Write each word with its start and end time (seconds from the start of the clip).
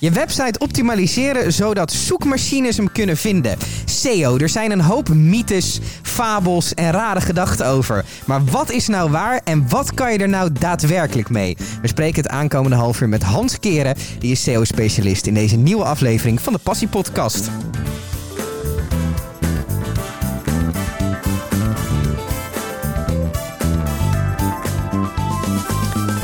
Je 0.00 0.10
website 0.10 0.58
optimaliseren 0.58 1.52
zodat 1.52 1.92
zoekmachines 1.92 2.76
hem 2.76 2.92
kunnen 2.92 3.16
vinden. 3.16 3.56
SEO, 3.84 4.36
er 4.36 4.48
zijn 4.48 4.70
een 4.70 4.80
hoop 4.80 5.08
mythes, 5.08 5.80
fabels 6.02 6.74
en 6.74 6.90
rare 6.90 7.20
gedachten 7.20 7.66
over. 7.66 8.04
Maar 8.24 8.44
wat 8.44 8.70
is 8.70 8.86
nou 8.86 9.10
waar 9.10 9.40
en 9.44 9.68
wat 9.68 9.94
kan 9.94 10.12
je 10.12 10.18
er 10.18 10.28
nou 10.28 10.52
daadwerkelijk 10.52 11.28
mee? 11.28 11.56
We 11.82 11.88
spreken 11.88 12.22
het 12.22 12.30
aankomende 12.30 12.76
half 12.76 13.00
uur 13.00 13.08
met 13.08 13.22
Hans 13.22 13.58
Keren, 13.58 13.96
die 14.18 14.30
is 14.30 14.42
SEO-specialist 14.42 15.26
in 15.26 15.34
deze 15.34 15.56
nieuwe 15.56 15.84
aflevering 15.84 16.40
van 16.40 16.52
de 16.52 16.58
Passie 16.58 16.88
Podcast. 16.88 17.50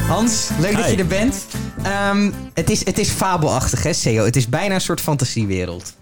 Hans, 0.08 0.48
leuk 0.60 0.76
dat 0.76 0.90
je 0.90 0.96
er 0.96 1.06
bent. 1.06 1.55
Ehm, 1.86 2.30
het, 2.54 2.70
is, 2.70 2.84
het 2.84 2.98
is 2.98 3.08
fabelachtig, 3.08 3.82
hè, 3.82 3.92
SEO? 3.92 4.24
Het 4.24 4.36
is 4.36 4.48
bijna 4.48 4.74
een 4.74 4.80
soort 4.80 5.00
fantasiewereld. 5.00 5.94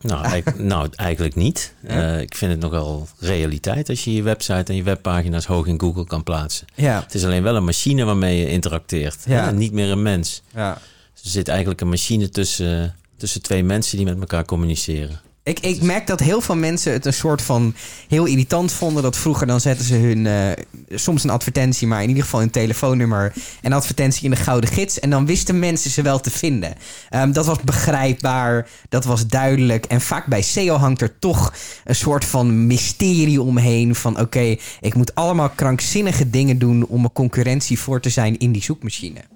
Nou, 0.00 0.24
eigenlijk, 0.32 0.62
nou, 0.62 0.88
eigenlijk 0.94 1.34
niet. 1.34 1.74
Eh, 1.82 2.20
ik 2.20 2.34
vind 2.34 2.50
het 2.50 2.60
nogal 2.60 3.08
realiteit 3.18 3.88
als 3.88 4.04
je 4.04 4.14
je 4.14 4.22
website 4.22 4.64
en 4.72 4.76
je 4.76 4.82
webpagina's 4.82 5.46
hoog 5.46 5.66
in 5.66 5.80
Google 5.80 6.04
kan 6.04 6.22
plaatsen. 6.22 6.66
Ja. 6.74 7.00
Het 7.00 7.14
is 7.14 7.24
alleen 7.24 7.42
wel 7.42 7.56
een 7.56 7.64
machine 7.64 8.04
waarmee 8.04 8.38
je 8.38 8.48
interacteert. 8.48 9.18
Ja. 9.26 9.50
niet 9.50 9.72
meer 9.72 9.90
een 9.90 10.02
mens. 10.02 10.42
ja. 10.54 10.78
Er 11.14 11.30
zit 11.30 11.48
eigenlijk 11.48 11.80
een 11.80 11.88
machine 11.88 12.28
tussen, 12.28 12.96
tussen 13.16 13.42
twee 13.42 13.62
mensen 13.62 13.96
die 13.96 14.06
met 14.06 14.20
elkaar 14.20 14.44
communiceren. 14.44 15.20
Ik, 15.44 15.60
ik 15.60 15.82
merk 15.82 16.06
dat 16.06 16.20
heel 16.20 16.40
veel 16.40 16.56
mensen 16.56 16.92
het 16.92 17.06
een 17.06 17.12
soort 17.12 17.42
van 17.42 17.74
heel 18.08 18.24
irritant 18.24 18.72
vonden. 18.72 19.02
Dat 19.02 19.16
vroeger 19.16 19.46
dan 19.46 19.60
zetten 19.60 19.84
ze 19.84 19.94
hun, 19.94 20.26
eh, 20.26 20.64
soms 20.94 21.24
een 21.24 21.30
advertentie, 21.30 21.86
maar 21.86 22.02
in 22.02 22.08
ieder 22.08 22.24
geval 22.24 22.42
een 22.42 22.50
telefoonnummer 22.50 23.32
en 23.62 23.72
advertentie 23.72 24.24
in 24.24 24.30
de 24.30 24.36
gouden 24.36 24.70
gids. 24.70 25.00
En 25.00 25.10
dan 25.10 25.26
wisten 25.26 25.58
mensen 25.58 25.90
ze 25.90 26.02
wel 26.02 26.20
te 26.20 26.30
vinden. 26.30 26.74
Ehm, 27.10 27.32
dat 27.32 27.46
was 27.46 27.60
begrijpbaar, 27.60 28.68
dat 28.88 29.04
was 29.04 29.26
duidelijk. 29.26 29.84
En 29.84 30.00
vaak 30.00 30.26
bij 30.26 30.42
SEO 30.42 30.76
hangt 30.76 31.00
er 31.00 31.18
toch 31.18 31.52
een 31.84 31.96
soort 31.96 32.24
van 32.24 32.66
mysterie 32.66 33.42
omheen. 33.42 33.94
Van 33.94 34.20
oké, 34.20 34.56
ik 34.80 34.94
moet 34.94 35.14
allemaal 35.14 35.50
krankzinnige 35.50 36.30
dingen 36.30 36.58
doen 36.58 36.86
om 36.86 37.04
een 37.04 37.12
concurrentie 37.12 37.78
voor 37.78 38.00
te 38.00 38.10
zijn 38.10 38.38
in 38.38 38.52
die 38.52 38.62
zoekmachine. 38.62 39.33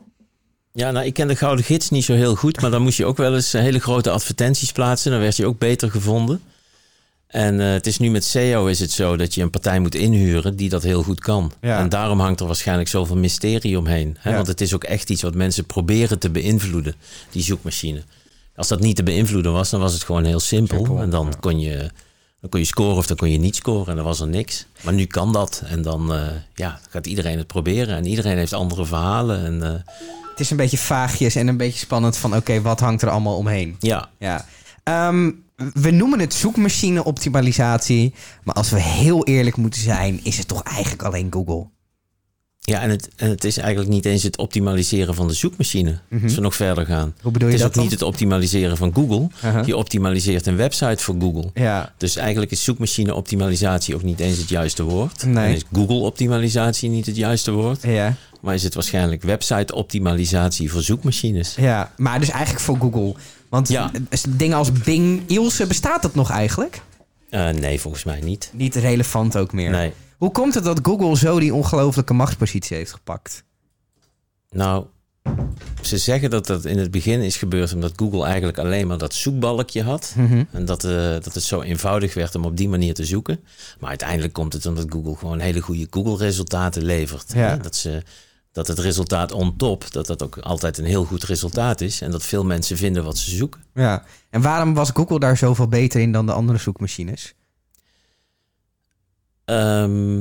Ja, 0.79 0.91
nou, 0.91 1.07
ik 1.07 1.15
ken 1.15 1.29
de 1.29 1.37
Gouden 1.37 1.65
Gids 1.65 1.91
niet 1.91 2.05
zo 2.05 2.13
heel 2.13 2.35
goed, 2.35 2.61
maar 2.61 2.71
dan 2.71 2.83
moest 2.83 2.97
je 2.97 3.05
ook 3.05 3.17
wel 3.17 3.35
eens 3.35 3.55
eh, 3.55 3.63
hele 3.63 3.79
grote 3.79 4.11
advertenties 4.11 4.73
plaatsen. 4.73 5.11
Dan 5.11 5.21
werd 5.21 5.37
je 5.37 5.47
ook 5.47 5.59
beter 5.59 5.91
gevonden. 5.91 6.41
En 7.27 7.61
eh, 7.61 7.71
het 7.71 7.87
is 7.87 7.99
nu 7.99 8.11
met 8.11 8.25
SEO 8.25 8.67
is 8.67 8.81
het 8.81 8.91
zo 8.91 9.17
dat 9.17 9.35
je 9.35 9.43
een 9.43 9.51
partij 9.51 9.81
moet 9.81 9.95
inhuren 9.95 10.57
die 10.57 10.69
dat 10.69 10.83
heel 10.83 11.03
goed 11.03 11.21
kan. 11.21 11.53
Ja. 11.61 11.79
En 11.79 11.89
daarom 11.89 12.21
hangt 12.21 12.41
er 12.41 12.47
waarschijnlijk 12.47 12.89
zoveel 12.89 13.17
mysterie 13.17 13.79
omheen. 13.79 14.17
Hè? 14.19 14.31
Ja. 14.31 14.37
Want 14.37 14.47
het 14.49 14.61
is 14.61 14.75
ook 14.75 14.85
echt 14.85 15.11
iets 15.11 15.23
wat 15.23 15.35
mensen 15.35 15.65
proberen 15.65 16.19
te 16.19 16.31
beïnvloeden, 16.31 16.95
die 17.31 17.43
zoekmachine. 17.43 18.03
Als 18.57 18.69
dat 18.69 18.81
niet 18.81 18.97
te 18.97 19.03
beïnvloeden 19.03 19.53
was, 19.53 19.71
dan 19.71 19.81
was 19.81 19.93
het 19.93 20.03
gewoon 20.03 20.25
heel 20.25 20.41
simpel. 20.41 20.77
Simpel, 20.77 21.03
en 21.03 21.11
dan, 21.11 21.27
ja. 21.27 21.37
kon 21.41 21.61
je, 21.61 21.91
dan 22.41 22.51
kon 22.51 22.61
je 22.61 22.67
scoren 22.67 22.97
of 22.97 23.07
dan 23.07 23.17
kon 23.17 23.31
je 23.31 23.39
niet 23.39 23.57
scoren 23.57 23.89
en 23.89 23.97
dan 23.97 24.05
was 24.05 24.21
er 24.21 24.29
niks. 24.29 24.67
Maar 24.83 24.95
nu 24.95 25.05
kan 25.05 25.33
dat. 25.33 25.63
En 25.67 25.83
dan 25.83 26.15
eh, 26.15 26.27
ja, 26.55 26.81
gaat 26.91 27.07
iedereen 27.07 27.39
het 27.39 27.47
proberen. 27.47 27.97
En 27.97 28.07
iedereen 28.07 28.37
heeft 28.37 28.53
andere 28.53 28.85
verhalen. 28.87 29.45
En 29.45 29.85
Het 30.39 30.47
is 30.47 30.53
een 30.53 30.63
beetje 30.63 30.79
vaagjes 30.79 31.35
en 31.35 31.49
een 31.49 31.57
beetje 31.57 31.79
spannend 31.79 32.17
van 32.17 32.37
oké, 32.37 32.61
wat 32.61 32.81
hangt 32.81 33.03
er 33.03 33.11
allemaal 33.11 33.37
omheen? 33.37 33.77
ja, 33.79 34.09
Ja. 34.19 34.45
Ehm, 34.83 35.31
we 35.73 35.91
noemen 35.91 36.19
het 36.19 36.35
zoekmachine-optimalisatie. 36.35 38.15
Maar 38.45 38.55
als 38.55 38.71
we 38.71 38.81
heel 38.81 39.25
eerlijk 39.25 39.57
moeten 39.57 39.81
zijn, 39.81 40.21
is 40.23 40.39
het 40.39 40.49
toch 40.49 40.63
eigenlijk 40.63 41.03
alleen 41.03 41.27
Google. 41.31 41.67
Ja, 42.69 42.81
en 42.81 42.91
het, 42.91 43.09
en 43.17 43.31
het 43.31 43.45
is 43.45 43.57
eigenlijk 43.59 43.91
niet 43.91 44.05
eens 44.05 44.23
het 44.23 44.39
optimaliseren 44.39 45.15
van 45.15 45.29
de 45.29 45.35
zoekmachine. 45.35 45.99
Als 46.23 46.35
we 46.35 46.41
nog 46.41 46.55
verder 46.57 46.87
gaan. 46.87 47.15
Hoe 47.23 47.33
bedoel 47.33 47.49
Het 47.49 47.59
je 47.59 47.65
is 47.65 47.71
dat 47.71 47.77
ook 47.79 47.83
niet 47.83 47.93
het 47.93 48.03
optimaliseren 48.03 48.77
van 48.77 48.95
Google. 48.95 49.29
Uh-huh. 49.45 49.67
Je 49.67 49.77
optimaliseert 49.77 50.47
een 50.47 50.57
website 50.57 51.03
voor 51.05 51.15
Google. 51.21 51.51
Ja. 51.55 51.93
Dus 51.97 52.17
eigenlijk 52.17 52.51
is 52.51 52.65
zoekmachine 52.65 53.15
optimalisatie 53.15 53.95
ook 53.95 54.03
niet 54.03 54.21
eens 54.21 54.39
het 54.39 54.49
juiste 54.49 54.83
woord. 54.83 55.23
Nee. 55.27 55.47
En 55.47 55.53
is 55.55 55.63
Google 55.73 55.97
optimalisatie 55.97 56.89
niet 56.89 57.07
het 57.07 57.17
juiste 57.17 57.51
woord. 57.51 57.83
Ja. 57.83 58.15
Maar 58.41 58.55
is 58.55 58.63
het 58.63 58.75
waarschijnlijk 58.75 59.23
website 59.23 59.75
optimalisatie 59.75 60.71
voor 60.71 60.83
zoekmachines. 60.83 61.55
ja, 61.55 61.93
maar 61.97 62.21
dus 62.21 62.31
eigenlijk 62.31 62.65
voor 62.65 62.77
Google. 62.79 63.15
Want 63.49 63.69
Ja. 63.69 63.91
dingen 64.29 64.57
als 64.57 64.73
Bing, 64.73 65.23
Ilse, 65.27 65.67
bestaat 65.67 66.03
dat 66.03 66.15
nog 66.15 66.31
eigenlijk? 66.31 66.81
Eh, 67.31 67.49
nee, 67.51 67.81
volgens 67.81 68.05
mij 68.05 68.21
niet. 68.21 68.51
Niet 68.53 68.75
relevant 68.75 69.37
ook 69.37 69.53
meer. 69.53 69.71
Nee. 69.71 69.93
Hoe 70.19 70.31
komt 70.31 70.55
het 70.55 70.65
dat 70.65 70.79
Google 70.83 71.17
zo 71.17 71.39
die 71.39 71.55
ongelofelijke 71.55 72.15
machtspositie 72.15 72.77
heeft 72.77 72.93
gepakt? 72.93 73.45
Nou, 74.51 74.87
ze 75.83 75.99
zeggen 75.99 76.31
dat 76.31 76.47
dat 76.47 76.65
in 76.65 76.79
het 76.79 76.91
begin 76.91 77.21
is 77.21 77.37
gebeurd 77.37 77.75
omdat 77.75 77.93
Google 77.97 78.25
eigenlijk 78.25 78.59
alleen 78.59 78.87
maar 78.87 78.99
dat 78.99 79.15
zoekbalkje 79.15 79.83
had. 79.83 80.15
Mhm. 80.17 80.45
En 80.51 80.65
dat, 80.65 80.85
eh, 80.85 80.93
dat 80.93 81.35
het 81.35 81.43
zo 81.43 81.61
eenvoudig 81.61 82.15
werd 82.15 82.35
om 82.35 82.45
op 82.45 82.57
die 82.57 82.69
manier 82.69 82.95
te 82.95 83.05
zoeken. 83.05 83.41
Maar 83.81 83.89
uiteindelijk 83.89 84.33
komt 84.33 84.53
het 84.53 84.67
omdat 84.67 84.87
Google 84.89 85.17
gewoon 85.17 85.39
hele 85.39 85.61
goede 85.61 85.87
Google-resultaten 85.91 86.83
levert. 86.83 87.33
Ja. 87.35 87.57
Dat, 87.57 87.77
ze, 87.77 88.03
dat 88.53 88.67
het 88.67 88.79
resultaat 88.79 89.33
on 89.33 89.57
top, 89.57 89.93
dat 89.93 90.07
dat 90.07 90.23
ook 90.23 90.39
altijd 90.39 90.79
een 90.79 90.85
heel 90.85 91.05
goed 91.05 91.25
resultaat 91.25 91.81
is. 91.81 92.01
En 92.01 92.11
dat 92.11 92.23
veel 92.23 92.45
mensen 92.45 92.77
vinden 92.77 93.05
wat 93.05 93.19
ze 93.19 93.37
zoeken. 93.37 93.61
Ja. 93.75 94.05
En 94.31 94.43
waarom 94.43 94.75
was 94.75 94.91
Google 94.95 95.19
daar 95.19 95.37
zoveel 95.37 95.69
beter 95.69 96.01
in 96.01 96.13
dan 96.13 96.27
de 96.27 96.33
andere 96.33 96.59
zoekmachines? 96.59 97.35
Ehm, 99.49 100.21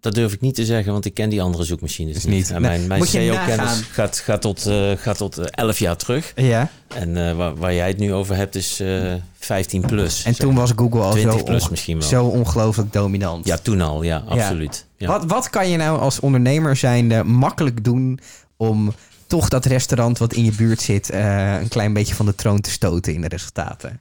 dat 0.00 0.14
durf 0.14 0.32
ik 0.32 0.40
niet 0.40 0.54
te 0.54 0.64
zeggen, 0.64 0.92
want 0.92 1.04
ik 1.04 1.14
ken 1.14 1.28
die 1.28 1.42
andere 1.42 1.64
zoekmachines 1.64 2.14
Dus 2.14 2.24
niet. 2.24 2.34
niet. 2.34 2.50
En 2.50 2.60
mijn 2.60 2.86
mijn 2.86 3.06
SEO-kennis 3.06 3.80
gaat, 3.90 4.18
gaat 4.18 4.40
tot, 4.40 4.66
eh, 4.66 4.90
gaat 4.96 5.16
tot 5.16 5.38
eh, 5.38 5.44
11 5.50 5.78
jaar 5.78 5.96
terug. 5.96 6.32
Ja. 6.36 6.70
En 6.88 7.28
eh, 7.28 7.36
waar, 7.36 7.56
waar 7.56 7.74
jij 7.74 7.88
het 7.88 7.98
nu 7.98 8.12
over 8.12 8.36
hebt 8.36 8.54
is 8.54 8.80
eh 8.80 9.14
15 9.38 9.80
plus. 9.80 10.24
En 10.24 10.34
toen 10.38 10.54
was 10.54 10.72
Google 10.76 11.00
al 11.00 11.12
20 11.12 11.38
zo, 11.38 11.44
plus 11.44 11.68
misschien 11.68 11.98
wel. 11.98 12.08
zo 12.08 12.24
ongelooflijk 12.24 12.92
dominant. 12.92 13.46
Ja, 13.46 13.56
toen 13.56 13.80
al, 13.80 14.02
ja, 14.02 14.22
absoluut. 14.28 14.86
Ja. 14.96 15.06
Wat, 15.06 15.24
wat 15.24 15.50
kan 15.50 15.68
je 15.68 15.76
nou 15.76 15.98
als 16.00 16.20
ondernemer 16.20 16.76
zijnde 16.76 17.24
makkelijk 17.24 17.84
doen 17.84 18.18
om 18.56 18.94
toch 19.26 19.48
dat 19.48 19.64
restaurant 19.64 20.18
wat 20.18 20.32
in 20.32 20.44
je 20.44 20.52
buurt 20.52 20.80
zit 20.80 21.10
eh, 21.10 21.60
een 21.60 21.68
klein 21.68 21.92
beetje 21.92 22.14
van 22.14 22.26
de 22.26 22.34
troon 22.34 22.60
te 22.60 22.70
stoten 22.70 23.14
in 23.14 23.20
de 23.20 23.28
resultaten? 23.28 24.00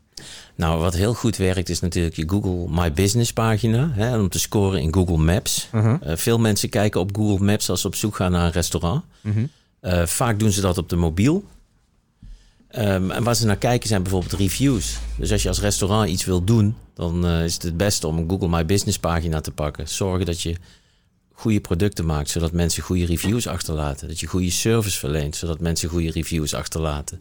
Nou, 0.56 0.80
wat 0.80 0.94
heel 0.94 1.14
goed 1.14 1.38
werkt 1.38 1.70
is 1.70 1.80
natuurlijk 1.80 2.16
je 2.16 2.30
Google 2.30 2.82
My 2.82 2.92
Business 2.94 3.34
pagina. 3.34 3.92
Hè, 3.94 4.18
om 4.18 4.30
te 4.30 4.40
scoren 4.40 4.82
in 4.82 4.94
Google 4.94 5.18
Maps. 5.18 5.68
Mhm. 5.72 5.98
Eh, 6.02 6.16
veel 6.16 6.40
mensen 6.40 6.70
kijken 6.70 7.00
op 7.00 7.16
Google 7.16 7.46
Maps 7.46 7.70
als 7.70 7.82
ze 7.82 7.88
op 7.88 7.96
zoek 7.96 8.16
gaan 8.16 8.32
naar 8.32 8.46
een 8.46 8.52
restaurant. 8.52 9.04
Mhm. 9.22 9.46
Eh, 9.80 10.06
vaak 10.06 10.40
doen 10.40 10.52
ze 10.52 10.62
dat 10.62 10.78
op 10.78 10.90
de 10.90 10.96
mobiel. 10.96 11.44
Ehm, 12.68 13.12
en 13.12 13.24
waar 13.24 13.36
ze 13.36 13.46
naar 13.46 13.58
kijken 13.58 13.88
zijn 13.88 14.02
bijvoorbeeld 14.02 14.34
reviews. 14.34 14.98
Dus 15.18 15.32
als 15.32 15.42
je 15.42 15.48
als 15.48 15.60
restaurant 15.60 16.10
iets 16.10 16.26
wil 16.26 16.44
doen, 16.44 16.76
dan 16.94 17.26
eh, 17.26 17.44
is 17.44 17.54
het 17.54 17.64
het 17.64 17.78
beste 17.78 18.08
om 18.08 18.18
een 18.18 18.30
Google 18.30 18.50
My 18.50 18.66
Business 18.66 19.00
pagina 19.00 19.42
te 19.42 19.52
pakken. 19.52 19.88
Zorgen 19.88 20.26
dat 20.26 20.42
je 20.42 20.56
goede 21.32 21.60
producten 21.60 22.06
maakt, 22.06 22.30
zodat 22.30 22.52
mensen 22.52 22.84
goede 22.84 23.06
reviews 23.06 23.48
achterlaten. 23.48 24.08
Dat 24.08 24.20
je 24.20 24.28
goede 24.28 24.52
service 24.52 24.98
verleent, 24.98 25.36
zodat 25.36 25.60
mensen 25.60 25.90
goede 25.90 26.12
reviews 26.12 26.54
achterlaten. 26.54 27.18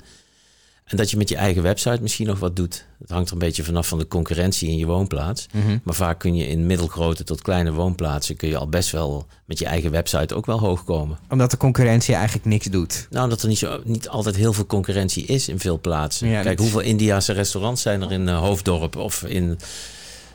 En 0.84 0.96
dat 0.96 1.10
je 1.10 1.16
met 1.16 1.28
je 1.28 1.36
eigen 1.36 1.62
website 1.62 2.02
misschien 2.02 2.26
nog 2.26 2.38
wat 2.38 2.56
doet. 2.56 2.84
Het 2.98 3.10
hangt 3.10 3.26
er 3.26 3.32
een 3.32 3.38
beetje 3.38 3.64
vanaf 3.64 3.88
van 3.88 3.98
de 3.98 4.06
concurrentie 4.08 4.68
in 4.68 4.76
je 4.76 4.86
woonplaats. 4.86 5.46
Mhm. 5.52 5.78
Maar 5.82 5.94
vaak 5.94 6.18
kun 6.18 6.36
je 6.36 6.46
in 6.48 6.66
middelgrote 6.66 7.24
tot 7.24 7.42
kleine 7.42 7.72
woonplaatsen... 7.72 8.36
kun 8.36 8.48
je 8.48 8.56
al 8.56 8.68
best 8.68 8.90
wel 8.90 9.26
met 9.44 9.58
je 9.58 9.64
eigen 9.66 9.90
website 9.90 10.34
ook 10.34 10.46
wel 10.46 10.58
hoog 10.58 10.84
komen. 10.84 11.18
Omdat 11.28 11.50
de 11.50 11.56
concurrentie 11.56 12.14
eigenlijk 12.14 12.44
niks 12.46 12.66
doet. 12.66 13.06
Nou, 13.10 13.24
omdat 13.24 13.42
er 13.42 13.48
niet, 13.48 13.58
zo, 13.58 13.80
niet 13.84 14.08
altijd 14.08 14.36
heel 14.36 14.52
veel 14.52 14.66
concurrentie 14.66 15.24
is 15.24 15.48
in 15.48 15.58
veel 15.58 15.80
plaatsen. 15.80 16.28
Ja, 16.28 16.34
Kijk, 16.42 16.56
dat- 16.56 16.58
hoeveel 16.66 16.80
Indiase 16.90 17.32
restaurants 17.32 17.82
zijn 17.82 18.02
er 18.02 18.12
in 18.12 18.28
eh, 18.28 18.38
Hoofddorp 18.38 18.96
of 18.96 19.22
in, 19.22 19.58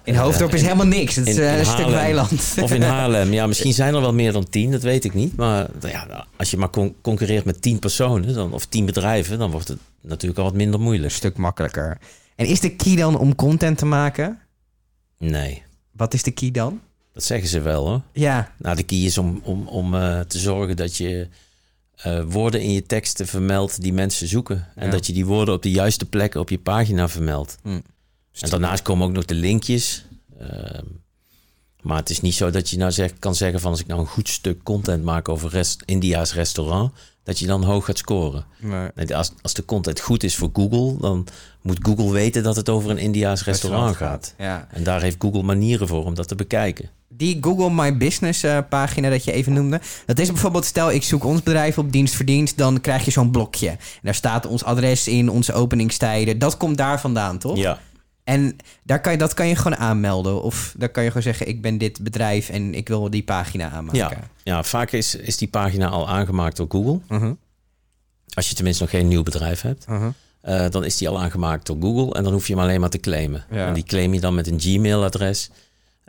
In 0.09 0.15
Hoofddorp 0.15 0.53
is 0.53 0.61
helemaal 0.61 0.85
niks. 0.87 1.15
Het 1.15 1.27
is 1.27 1.35
in- 1.35 1.41
eh, 1.43 1.53
in 1.53 1.59
een 1.59 1.65
stuk 1.65 1.87
weiland. 1.87 2.31
of 2.61 2.71
in 2.73 2.81
Haarlem? 2.93 3.33
Ja, 3.33 3.47
misschien 3.47 3.73
zijn 3.73 3.93
er 3.95 4.01
wel 4.01 4.13
meer 4.13 4.31
dan 4.31 4.49
tien, 4.49 4.71
dat 4.71 4.81
weet 4.81 5.03
ik 5.05 5.13
niet. 5.13 5.35
Maar 5.35 5.67
ja, 5.81 6.25
als 6.37 6.51
je 6.51 6.57
maar 6.57 6.69
con- 6.69 6.95
concurreert 7.01 7.45
met 7.45 7.61
tien 7.61 7.79
personen 7.79 8.33
dan, 8.33 8.53
of 8.53 8.65
tien 8.65 8.85
bedrijven... 8.85 9.39
dan 9.39 9.51
wordt 9.51 9.67
het 9.67 9.79
natuurlijk 10.01 10.39
al 10.39 10.45
wat 10.45 10.53
minder 10.53 10.75
Een 10.79 10.85
moeilijk. 10.85 11.13
stuk 11.13 11.37
makkelijker. 11.37 11.97
En 12.35 12.45
is 12.45 12.59
de 12.59 12.69
key 12.75 12.95
dan 12.95 13.17
om 13.17 13.35
content 13.35 13.77
te 13.77 13.85
maken? 13.85 14.39
Nee, 15.17 15.63
Wat 15.91 16.13
is 16.13 16.23
de 16.23 16.31
key 16.31 16.51
dan? 16.51 16.79
dat 17.13 17.23
zeggen 17.23 17.49
ze 17.49 17.59
wel 17.61 17.87
hoor. 17.87 18.01
Ja, 18.13 18.51
Nou, 18.57 18.75
de 18.75 18.83
key 18.83 18.97
is 18.97 19.17
om, 19.17 19.39
om, 19.43 19.67
om 19.67 19.95
eh, 19.95 20.19
te 20.19 20.39
zorgen 20.39 20.75
dat 20.75 20.97
je 20.97 21.27
eh, 21.95 22.21
woorden 22.27 22.61
in 22.61 22.71
je 22.71 22.83
teksten 22.85 23.27
vermeldt 23.27 23.81
die 23.81 23.93
mensen 23.93 24.27
zoeken. 24.27 24.67
En 24.75 24.85
Ja. 24.85 24.91
dat 24.91 25.07
je 25.07 25.13
die 25.13 25.25
woorden 25.25 25.53
op 25.53 25.63
de 25.63 25.71
juiste 25.71 26.05
plekken 26.05 26.39
op 26.39 26.49
je 26.49 26.57
pagina 26.59 27.09
vermeldt. 27.09 27.57
Hm. 27.63 27.79
En 28.39 28.49
daarnaast 28.49 28.81
komen 28.83 29.07
ook 29.07 29.13
nog 29.13 29.25
de 29.25 29.35
linkjes. 29.35 30.05
Ehm, 30.39 30.85
Maar 31.81 31.97
het 31.97 32.09
is 32.09 32.21
niet 32.21 32.33
zo 32.33 32.49
dat 32.49 32.69
je 32.69 32.77
nou 32.77 32.91
zeg, 32.91 33.19
kan 33.19 33.35
zeggen 33.35 33.59
van 33.59 33.71
als 33.71 33.79
ik 33.79 33.87
nou 33.87 33.99
een 33.99 34.07
goed 34.07 34.29
stuk 34.29 34.63
content 34.63 35.03
maak 35.03 35.29
over 35.29 35.49
rest, 35.49 35.81
India's 35.85 36.33
restaurant, 36.33 36.91
dat 37.23 37.39
je 37.39 37.45
dan 37.47 37.63
hoog 37.63 37.85
gaat 37.85 37.97
scoren. 37.97 38.45
Nee, 38.95 39.15
als, 39.15 39.33
als 39.41 39.53
de 39.53 39.65
content 39.65 39.99
goed 39.99 40.23
is 40.23 40.35
voor 40.35 40.49
Google, 40.53 40.97
dan 41.01 41.27
moet 41.61 41.77
Google 41.81 42.11
weten 42.11 42.43
dat 42.43 42.55
het 42.55 42.69
over 42.69 42.89
een 42.89 42.97
India's 42.97 43.43
restaurant 43.43 43.95
gaat. 43.95 44.33
Ja. 44.37 44.67
En 44.71 44.83
daar 44.83 45.01
heeft 45.01 45.15
Google 45.19 45.43
manieren 45.43 45.87
voor 45.87 46.05
om 46.05 46.13
dat 46.15 46.27
te 46.27 46.35
bekijken. 46.35 46.89
Die 47.07 47.37
Google 47.41 47.69
My 47.69 47.97
Business 47.97 48.43
eh, 48.43 48.57
pagina 48.69 49.09
dat 49.09 49.23
je 49.23 49.31
even 49.31 49.53
noemde. 49.53 49.81
Dat 50.05 50.19
is 50.19 50.27
bijvoorbeeld, 50.27 50.65
stel 50.65 50.91
ik 50.91 51.03
zoek 51.03 51.23
ons 51.23 51.43
bedrijf 51.43 51.77
op 51.77 51.91
dienst 51.91 52.15
verdienst. 52.15 52.57
Dan 52.57 52.81
krijg 52.81 53.05
je 53.05 53.11
zo'n 53.11 53.31
blokje. 53.31 53.69
En 53.69 53.77
daar 54.01 54.15
staat 54.15 54.45
ons 54.45 54.63
adres 54.63 55.07
in, 55.07 55.29
onze 55.29 55.53
openingstijden. 55.53 56.39
Dat 56.39 56.57
komt 56.57 56.77
daar 56.77 56.99
vandaan, 56.99 57.37
toch? 57.37 57.57
Ja, 57.57 57.79
En 58.29 58.55
daar 58.83 59.01
kan 59.01 59.11
je, 59.11 59.17
dat 59.17 59.33
kan 59.33 59.47
je 59.47 59.55
gewoon 59.55 59.77
aanmelden. 59.77 60.41
Of 60.43 60.73
daar 60.77 60.89
kan 60.89 61.03
je 61.03 61.07
gewoon 61.09 61.23
zeggen, 61.23 61.47
ik 61.47 61.61
ben 61.61 61.77
dit 61.77 62.03
bedrijf 62.03 62.49
en 62.49 62.73
ik 62.73 62.87
wil 62.87 63.09
die 63.09 63.23
pagina 63.23 63.69
aanmaken. 63.69 63.99
ja. 63.99 64.29
ja 64.43 64.63
vaak 64.63 64.91
is, 64.91 65.15
is 65.15 65.37
die 65.37 65.47
pagina 65.47 65.87
al 65.87 66.09
aangemaakt 66.09 66.57
door 66.57 66.65
Google. 66.69 66.99
Mhm, 67.07 67.33
Als 68.33 68.49
je 68.49 68.55
tenminste 68.55 68.83
nog 68.83 68.91
geen 68.91 69.07
nieuw 69.07 69.23
bedrijf 69.23 69.61
hebt. 69.61 69.87
mhm. 69.87 70.09
Eh, 70.41 70.69
dan 70.69 70.85
is 70.85 70.97
die 70.97 71.09
al 71.09 71.19
aangemaakt 71.21 71.65
door 71.65 71.77
Google 71.79 72.13
en 72.13 72.23
dan 72.23 72.33
hoef 72.33 72.47
je 72.47 72.53
hem 72.53 72.61
alleen 72.63 72.79
maar 72.79 72.89
te 72.89 72.99
claimen. 72.99 73.45
Ja. 73.51 73.67
En 73.67 73.73
die 73.73 73.83
claim 73.83 74.13
je 74.13 74.19
dan 74.19 74.35
met 74.35 74.47
een 74.47 74.59
Gmail-adres. 74.59 75.49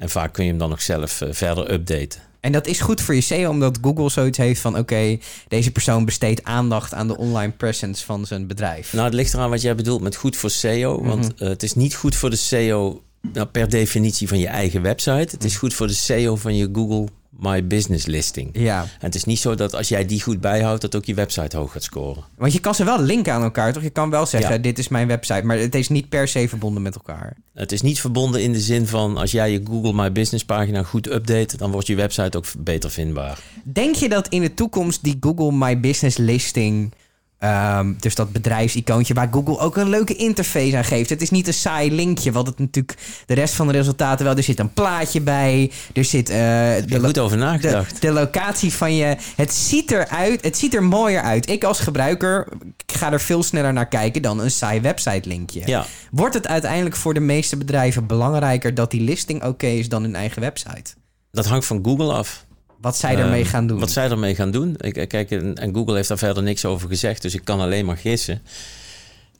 En 0.00 0.11
vaak 0.11 0.32
kun 0.32 0.44
je 0.44 0.50
hem 0.50 0.58
dan 0.58 0.69
nog 0.69 0.82
zelf 0.82 1.20
eh, 1.20 1.29
verder 1.32 1.73
updaten. 1.73 2.20
En 2.41 2.52
dat 2.52 2.67
is 2.67 2.81
goed 2.81 3.00
voor 3.00 3.14
je 3.14 3.20
SEO, 3.20 3.50
omdat 3.50 3.79
Google 3.82 4.11
zoiets 4.11 4.38
heeft 4.38 4.61
van... 4.61 4.79
oké, 4.79 5.19
deze 5.49 5.70
persoon 5.70 6.05
besteedt 6.05 6.44
aandacht 6.44 6.94
aan 6.94 7.06
de 7.06 7.17
online 7.17 7.52
presence 7.52 8.05
van 8.05 8.26
zijn 8.26 8.47
bedrijf. 8.47 8.93
Nou, 8.93 9.05
het 9.05 9.14
ligt 9.14 9.35
eraan 9.35 9.50
wat 9.50 9.62
jij 9.62 9.75
bedoelt 9.75 10.00
met 10.00 10.17
goed 10.17 10.37
voor 10.37 10.50
SEO. 10.50 11.02
Want 11.05 11.35
eh, 11.35 11.49
het 11.49 11.62
is 11.62 11.75
niet 11.75 11.94
goed 11.94 12.17
voor 12.17 12.31
de 12.31 12.37
SEO 12.37 13.02
nou, 13.32 13.47
per 13.47 13.69
definitie 13.69 14.29
van 14.29 14.38
je 14.38 14.47
eigen 14.47 14.82
website. 14.82 15.29
Het 15.31 15.44
is 15.44 15.56
goed 15.56 15.75
voor 15.75 15.87
de 15.87 15.93
SEO 15.93 16.37
van 16.37 16.56
je 16.56 16.69
Google 16.73 17.08
My 17.31 17.67
Business 17.67 18.06
listing. 18.06 18.50
Ja, 18.53 18.81
En 18.82 18.88
het 18.99 19.15
is 19.15 19.25
niet 19.25 19.38
zo 19.38 19.55
dat 19.55 19.75
als 19.75 19.88
jij 19.88 20.06
die 20.06 20.23
goed 20.23 20.41
bijhoudt, 20.41 20.81
dat 20.81 20.94
ook 20.97 21.05
je 21.05 21.15
website 21.15 21.56
hoog 21.56 21.73
gaat 21.73 21.82
scoren. 21.82 22.25
want 22.37 22.53
je 22.53 22.59
kan 22.61 22.75
ze 22.75 22.85
wel 22.85 23.00
linken 23.03 23.32
aan 23.32 23.43
elkaar, 23.43 23.73
toch? 23.73 23.82
Je 23.82 23.91
kan 23.91 24.11
wel 24.11 24.27
zeggen, 24.27 24.53
Ja. 24.53 24.59
dit 24.59 24.79
is 24.79 24.88
mijn 24.88 25.06
website, 25.09 25.44
maar 25.44 25.59
het 25.59 25.75
is 25.75 25.88
niet 25.88 26.09
per 26.09 26.29
se 26.29 26.49
verbonden 26.49 26.82
met 26.82 26.94
elkaar. 26.94 27.37
Het 27.55 27.73
is 27.73 27.82
niet 27.82 28.00
verbonden 28.00 28.43
in 28.43 28.53
de 28.53 28.61
zin 28.61 28.87
van 28.87 29.17
als 29.17 29.31
jij 29.31 29.53
je 29.53 29.61
Google 29.65 29.93
My 29.93 30.12
Business 30.12 30.44
pagina 30.44 30.82
goed 30.82 31.06
update, 31.11 31.56
dan 31.56 31.71
wordt 31.71 31.87
je 31.87 31.94
website 31.94 32.37
ook 32.37 32.44
beter 32.59 32.91
vindbaar. 32.91 33.38
Denk 33.65 33.94
je 33.94 34.09
dat 34.09 34.29
in 34.29 34.41
de 34.41 34.55
toekomst 34.55 35.03
die 35.05 35.17
Google 35.21 35.53
My 35.53 35.81
Business 35.81 36.17
listing... 36.17 36.93
ehm, 37.40 37.92
dus 37.98 38.14
dat 38.14 38.32
bedrijfsicoontje 38.32 39.14
waar 39.14 39.28
Google 39.31 39.58
ook 39.58 39.76
een 39.76 39.88
leuke 39.88 40.16
interface 40.16 40.76
aan 40.76 40.84
geeft. 40.84 41.10
Het 41.10 41.22
is 41.22 41.31
niet 41.31 41.46
een 41.46 41.54
saai 41.54 41.92
linkje, 41.92 42.32
wat 42.32 42.46
het 42.46 42.58
natuurlijk 42.58 42.98
de 43.26 43.34
rest 43.34 43.54
van 43.54 43.66
de 43.66 43.72
resultaten 43.72 44.25
wel. 44.25 44.37
Er 44.37 44.42
zit 44.42 44.58
een 44.58 44.72
plaatje 44.72 45.20
bij, 45.20 45.70
er 45.92 46.04
zit 46.04 46.28
eh, 46.28 46.37
de, 46.37 47.00
goed 47.02 47.19
over 47.19 47.37
nagedacht? 47.37 48.00
de 48.02 48.12
locatie 48.12 48.72
van 48.72 48.94
je. 48.94 49.16
Het 49.37 49.54
ziet 49.54 49.90
eruit, 49.90 50.44
het 50.44 50.56
ziet 50.56 50.75
er 50.75 50.82
mooier 50.82 51.22
uit. 51.22 51.50
Ik 51.50 51.64
als 51.64 51.81
gebruiker 51.81 52.48
ik 52.87 52.96
ga 52.96 53.12
er 53.12 53.20
veel 53.20 53.42
sneller 53.42 53.72
naar 53.72 53.88
kijken 53.88 54.22
dan 54.22 54.40
een 54.40 54.50
saai 54.50 54.81
website 54.81 55.28
linkje. 55.28 55.62
Ja, 55.64 55.87
Wordt 56.10 56.34
het 56.34 56.46
uiteindelijk 56.46 56.96
voor 56.96 57.14
de 57.14 57.20
meeste 57.20 57.56
bedrijven 57.56 58.06
belangrijker 58.06 58.75
dat 58.75 58.90
die 58.90 59.00
listing 59.00 59.44
oké 59.44 59.66
is 59.66 59.88
dan 59.88 60.02
hun 60.02 60.14
eigen 60.14 60.40
website? 60.40 60.94
dat 61.32 61.46
hangt 61.46 61.66
van 61.66 61.81
Google 61.84 62.12
af. 62.12 62.46
Wat 62.81 62.97
zij 62.97 63.17
ermee 63.17 63.41
Ehm, 63.41 63.50
gaan 63.50 63.67
doen. 63.67 63.79
Wat 63.81 63.91
zij 63.91 64.11
ermee 64.11 64.35
gaan 64.35 64.50
doen. 64.50 64.75
Ik, 64.79 64.97
eh, 64.97 65.06
kijk, 65.06 65.31
en, 65.31 65.55
en 65.55 65.75
Google 65.75 65.94
heeft 65.94 66.09
daar 66.09 66.19
verder 66.19 66.43
niks 66.43 66.65
over 66.65 66.88
gezegd, 66.88 67.23
dus 67.23 67.35
ik 67.35 67.44
kan 67.44 67.61
alleen 67.61 67.85
maar 67.85 67.97
gissen. 67.97 68.43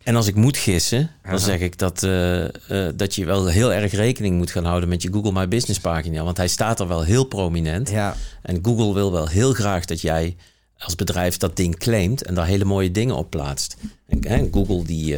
En 0.03 0.17
als 0.17 0.27
ik 0.27 0.35
moet 0.35 0.57
gissen, 0.57 1.11
dan 1.23 1.39
zeg 1.39 1.61
ik 1.61 1.79
dat, 1.79 2.03
eh, 2.03 2.45
eh, 2.45 2.51
dat 2.97 3.15
je 3.15 3.25
wel 3.25 3.47
heel 3.47 3.73
erg 3.73 3.93
rekening 3.93 4.37
moet 4.37 4.51
gaan 4.51 4.65
houden 4.65 4.89
met 4.89 5.03
je 5.03 5.13
Google 5.13 5.33
My 5.33 5.49
Business 5.49 5.81
pagina. 5.81 6.25
Want 6.25 6.37
hij 6.37 6.49
staat 6.49 6.81
er 6.81 6.89
wel 6.89 7.03
heel 7.03 7.25
prominent. 7.25 7.91
Ja, 7.91 8.17
En 8.43 8.59
Google 8.63 8.95
wil 8.95 9.13
wel 9.13 9.29
heel 9.29 9.53
graag 9.53 9.85
dat 9.85 10.01
jij 10.01 10.37
als 10.79 10.95
bedrijf 10.95 11.37
dat 11.37 11.57
ding 11.57 11.79
claimt 11.79 12.23
en 12.23 12.35
daar 12.35 12.47
hele 12.47 12.65
mooie 12.65 12.91
dingen 12.91 13.17
op 13.17 13.31
plaatst. 13.31 13.77
En, 14.23 14.49
Google 14.53 14.85
die, 14.85 15.17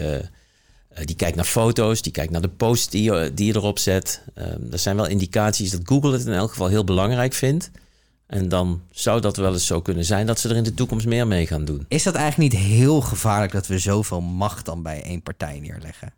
die 1.05 1.17
kijkt 1.17 1.37
naar 1.37 1.45
foto's, 1.45 2.03
die 2.03 2.13
kijkt 2.13 2.33
naar 2.33 2.41
de 2.41 2.49
posts 2.49 2.89
die, 2.89 3.03
je- 3.03 3.31
die 3.35 3.47
je 3.47 3.57
erop 3.57 3.79
zet. 3.79 4.23
Ehm 4.35 4.73
er 4.73 4.79
zijn 4.79 4.97
wel 4.97 5.07
indicaties 5.07 5.71
dat 5.71 5.81
Google 5.85 6.13
het 6.13 6.27
in 6.27 6.33
elk 6.33 6.51
geval 6.51 6.69
heel 6.69 6.85
belangrijk 6.85 7.33
vindt. 7.33 7.71
En 8.33 8.49
dan 8.49 8.83
zou 8.91 9.21
dat 9.21 9.37
wel 9.37 9.53
eens 9.53 9.67
zo 9.67 9.81
kunnen 9.81 10.05
zijn 10.05 10.27
dat 10.27 10.41
ze 10.41 10.49
er 10.49 10.57
in 10.57 10.63
de 10.63 10.75
toekomst 10.75 11.07
meer 11.07 11.27
mee 11.27 11.47
gaan 11.47 11.65
doen. 11.65 11.85
is 11.89 12.03
dat 12.03 12.15
eigenlijk 12.15 12.53
niet 12.53 12.63
heel 12.63 13.01
gevaarlijk 13.01 13.53
dat 13.53 13.67
we 13.67 13.79
zoveel 13.79 14.21
macht 14.21 14.65
dan 14.65 14.83
bij 14.83 15.03
één 15.03 15.23
partij 15.23 15.61
neerleggen? 15.61 16.13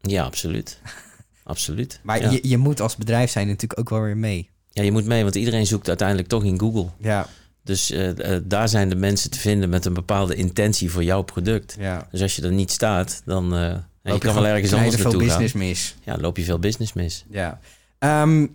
Ja, 0.00 0.24
absoluut. 0.24 0.80
absoluut. 1.44 2.00
Maar 2.02 2.20
ja. 2.20 2.30
je, 2.30 2.38
je 2.42 2.56
moet 2.56 2.80
als 2.80 2.96
bedrijf 2.96 3.30
zijn 3.30 3.46
natuurlijk 3.46 3.80
ook 3.80 3.90
wel 3.90 4.00
weer 4.00 4.16
mee. 4.16 4.50
ja, 4.70 4.82
je 4.82 4.92
moet 4.92 5.04
mee, 5.04 5.22
want 5.22 5.34
iedereen 5.34 5.66
zoekt 5.66 5.88
uiteindelijk 5.88 6.28
toch 6.28 6.44
in 6.44 6.58
Google. 6.60 6.86
Ja, 7.00 7.26
Dus 7.62 7.90
eh, 7.90 8.34
eh, 8.34 8.42
daar 8.44 8.68
zijn 8.68 8.88
de 8.88 8.94
mensen 8.96 9.30
te 9.30 9.38
vinden 9.38 9.68
met 9.68 9.84
een 9.84 9.94
bepaalde 9.94 10.34
intentie 10.34 10.90
voor 10.90 11.04
jouw 11.04 11.22
product. 11.22 11.76
ja. 11.78 12.08
Dus 12.10 12.22
als 12.22 12.36
je 12.36 12.42
er 12.42 12.52
niet 12.52 12.70
staat, 12.70 13.22
dan 13.24 13.54
eh, 13.54 13.60
je 14.02 14.10
Loop 14.10 14.20
kan 14.20 14.34
wel 14.34 14.46
ergens 14.46 14.72
anders 14.72 14.94
veel 14.94 15.04
naartoe 15.04 15.20
gaan. 15.20 15.28
business 15.28 15.52
mis. 15.52 15.94
Ja, 16.04 16.16
loop 16.20 16.36
je 16.36 16.44
veel 16.44 16.58
business 16.58 16.92
mis. 16.92 17.24
Ja. 17.30 17.60
Ehm, 17.98 18.46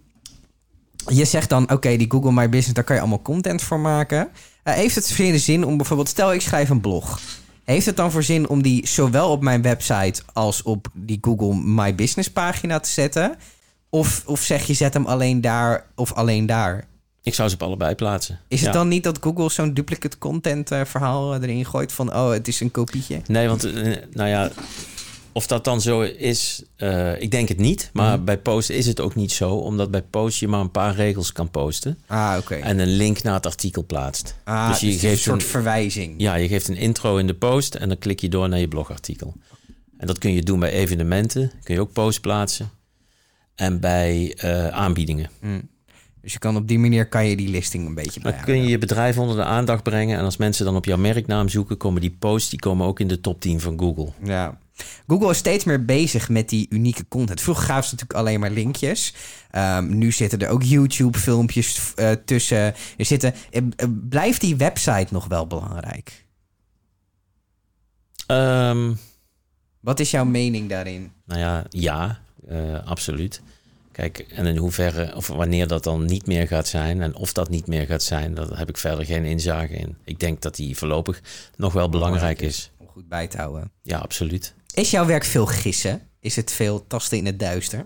je 1.07 1.25
zegt 1.25 1.49
dan, 1.49 1.71
oké, 1.71 1.97
die 1.97 2.11
Google 2.11 2.31
My 2.31 2.49
Business, 2.49 2.73
daar 2.73 2.83
kan 2.83 2.95
je 2.95 3.01
allemaal 3.01 3.21
content 3.21 3.61
voor 3.61 3.79
maken. 3.79 4.29
Eh, 4.63 4.73
heeft 4.73 4.95
het 4.95 5.13
voor 5.13 5.25
de 5.25 5.37
zin 5.37 5.65
om 5.65 5.77
bijvoorbeeld, 5.77 6.09
stel 6.09 6.33
ik 6.33 6.41
schrijf 6.41 6.69
een 6.69 6.81
blog. 6.81 7.19
Heeft 7.63 7.85
het 7.85 7.97
dan 7.97 8.11
voor 8.11 8.23
zin 8.23 8.49
om 8.49 8.61
die 8.61 8.87
zowel 8.87 9.31
op 9.31 9.41
mijn 9.41 9.61
website 9.61 10.21
als 10.33 10.61
op 10.61 10.87
die 10.93 11.17
Google 11.21 11.55
My 11.55 11.95
Business 11.95 12.31
pagina 12.31 12.79
te 12.79 12.89
zetten? 12.89 13.35
Of, 13.89 14.23
of 14.25 14.41
zeg 14.41 14.67
je 14.67 14.73
zet 14.73 14.93
hem 14.93 15.05
alleen 15.05 15.41
daar 15.41 15.85
of 15.95 16.13
alleen 16.13 16.45
daar? 16.45 16.87
Ik 17.21 17.33
zou 17.33 17.49
ze 17.49 17.55
op 17.55 17.63
allebei 17.63 17.95
plaatsen. 17.95 18.39
Is 18.47 18.61
het 18.61 18.73
dan 18.73 18.87
niet 18.87 19.03
dat 19.03 19.17
Google 19.21 19.49
zo'n 19.49 19.73
duplicate 19.73 20.17
content 20.17 20.71
eh, 20.71 20.81
verhaal 20.85 21.33
eh, 21.33 21.41
erin 21.41 21.65
gooit 21.65 21.91
van, 21.91 22.15
oh, 22.15 22.31
het 22.31 22.47
is 22.47 22.59
een 22.59 22.71
kopietje? 22.71 23.21
Nee, 23.27 23.47
want 23.47 23.73
nou 24.13 24.29
ja, 24.29 24.51
of 25.33 25.47
dat 25.47 25.63
dan 25.63 25.81
zo 25.81 26.01
is, 26.01 26.63
eh, 26.75 27.21
ik 27.21 27.31
denk 27.31 27.47
het 27.47 27.57
niet. 27.57 27.89
Maar 27.93 28.15
Mhm. 28.15 28.25
bij 28.25 28.37
post 28.37 28.69
is 28.69 28.85
het 28.85 28.99
ook 28.99 29.15
niet 29.15 29.31
zo, 29.31 29.49
omdat 29.55 29.91
bij 29.91 30.01
post 30.01 30.39
je 30.39 30.47
maar 30.47 30.59
een 30.59 30.71
paar 30.71 30.95
regels 30.95 31.31
kan 31.31 31.51
posten 31.51 31.97
Ah, 32.07 32.35
oké. 32.39 32.55
en 32.55 32.79
een 32.79 32.95
link 32.95 33.23
naar 33.23 33.33
het 33.33 33.45
artikel 33.45 33.85
plaatst. 33.85 34.35
Ah, 34.43 34.69
dus 34.69 34.79
je 34.79 34.85
het 34.85 34.95
is 34.95 35.03
een 35.03 35.09
geeft 35.09 35.21
soort 35.21 35.41
een, 35.41 35.47
verwijzing. 35.47 36.13
ja, 36.17 36.35
je 36.35 36.47
geeft 36.47 36.67
een 36.67 36.75
intro 36.77 37.17
in 37.17 37.27
de 37.27 37.35
post 37.35 37.75
en 37.75 37.87
dan 37.87 37.97
klik 37.97 38.19
je 38.19 38.29
door 38.29 38.49
naar 38.49 38.59
je 38.59 38.67
blogartikel. 38.67 39.33
En 39.97 40.07
dat 40.07 40.17
kun 40.17 40.33
je 40.33 40.43
doen 40.43 40.59
bij 40.59 40.71
evenementen, 40.71 41.51
kun 41.63 41.73
je 41.75 41.81
ook 41.81 41.93
post 41.93 42.21
plaatsen. 42.21 42.69
En 43.55 43.79
bij 43.79 44.33
eh, 44.37 44.67
aanbiedingen. 44.67 45.29
Mm. 45.41 45.69
Dus 46.21 46.33
je 46.33 46.39
kan 46.39 46.55
op 46.55 46.67
die 46.67 46.79
manier 46.79 47.07
kan 47.07 47.25
je 47.25 47.35
die 47.35 47.49
listing 47.49 47.87
een 47.87 47.93
beetje 47.93 48.19
Dan 48.19 48.39
kun 48.41 48.61
je 48.61 48.67
je 48.67 48.77
bedrijf 48.77 49.17
onder 49.17 49.35
de 49.35 49.43
aandacht 49.43 49.83
brengen. 49.83 50.17
En 50.17 50.23
als 50.23 50.37
mensen 50.37 50.65
dan 50.65 50.75
op 50.75 50.85
jouw 50.85 50.97
merknaam 50.97 51.49
zoeken, 51.49 51.77
komen 51.77 52.01
die 52.01 52.15
posts 52.19 52.49
die 52.49 52.59
komen 52.59 52.87
ook 52.87 52.99
in 52.99 53.07
de 53.07 53.21
top 53.21 53.41
10 53.41 53.59
van 53.59 53.79
Google. 53.79 54.09
Ja. 54.23 54.57
Google 55.07 55.29
is 55.29 55.37
steeds 55.37 55.63
meer 55.63 55.85
bezig 55.85 56.29
met 56.29 56.49
die 56.49 56.65
unieke 56.69 57.07
content. 57.07 57.41
Vroeger 57.41 57.65
gaven 57.65 57.83
ze 57.83 57.91
natuurlijk 57.91 58.19
alleen 58.19 58.39
maar 58.39 58.51
linkjes. 58.51 59.13
Ehm, 59.51 59.97
nu 59.97 60.11
zitten 60.11 60.39
er 60.39 60.49
ook 60.49 60.63
YouTube-filmpjes 60.63 61.93
eh, 61.95 62.11
tussen. 62.25 62.57
Er 62.97 63.05
zitten, 63.05 63.33
eh, 63.51 63.61
eh, 63.75 63.87
blijft 64.09 64.41
die 64.41 64.55
website 64.55 65.07
nog 65.09 65.27
wel 65.27 65.47
belangrijk? 65.47 66.25
Ehm, 68.27 68.93
Wat 69.79 69.99
is 69.99 70.11
jouw 70.11 70.25
mening 70.25 70.69
daarin? 70.69 71.11
nou 71.25 71.39
ja, 71.39 71.65
ja, 71.69 72.21
absoluut. 72.85 73.41
Kijk, 73.91 74.19
en 74.19 74.45
in 74.45 74.57
hoeverre 74.57 75.15
of 75.15 75.27
wanneer 75.27 75.67
dat 75.67 75.83
dan 75.83 76.05
niet 76.05 76.25
meer 76.25 76.47
gaat 76.47 76.67
zijn 76.67 77.01
en 77.01 77.15
of 77.15 77.33
dat 77.33 77.49
niet 77.49 77.67
meer 77.67 77.85
gaat 77.85 78.03
zijn, 78.03 78.33
daar 78.33 78.57
heb 78.57 78.69
ik 78.69 78.77
verder 78.77 79.05
geen 79.05 79.25
inzage 79.25 79.73
in. 79.73 79.97
Ik 80.03 80.19
denk 80.19 80.41
dat 80.41 80.55
die 80.55 80.77
voorlopig 80.77 81.21
nog 81.55 81.73
wel 81.73 81.89
belangrijk 81.89 82.41
is. 82.41 82.71
Om 82.77 82.87
goed 82.87 83.09
bij 83.09 83.27
te 83.27 83.37
houden. 83.37 83.71
Ja, 83.81 83.97
absoluut. 83.97 84.53
Is 84.73 84.91
jouw 84.91 85.05
werk 85.05 85.23
veel 85.23 85.45
gissen? 85.45 86.01
Is 86.19 86.35
het 86.35 86.51
veel 86.51 86.87
tasten 86.87 87.17
in 87.17 87.25
het 87.25 87.39
duister? 87.39 87.85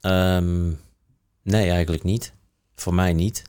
Ehm, 0.00 0.68
nee, 1.42 1.70
eigenlijk 1.70 2.02
niet. 2.02 2.32
Voor 2.74 2.94
mij 2.94 3.12
niet. 3.12 3.42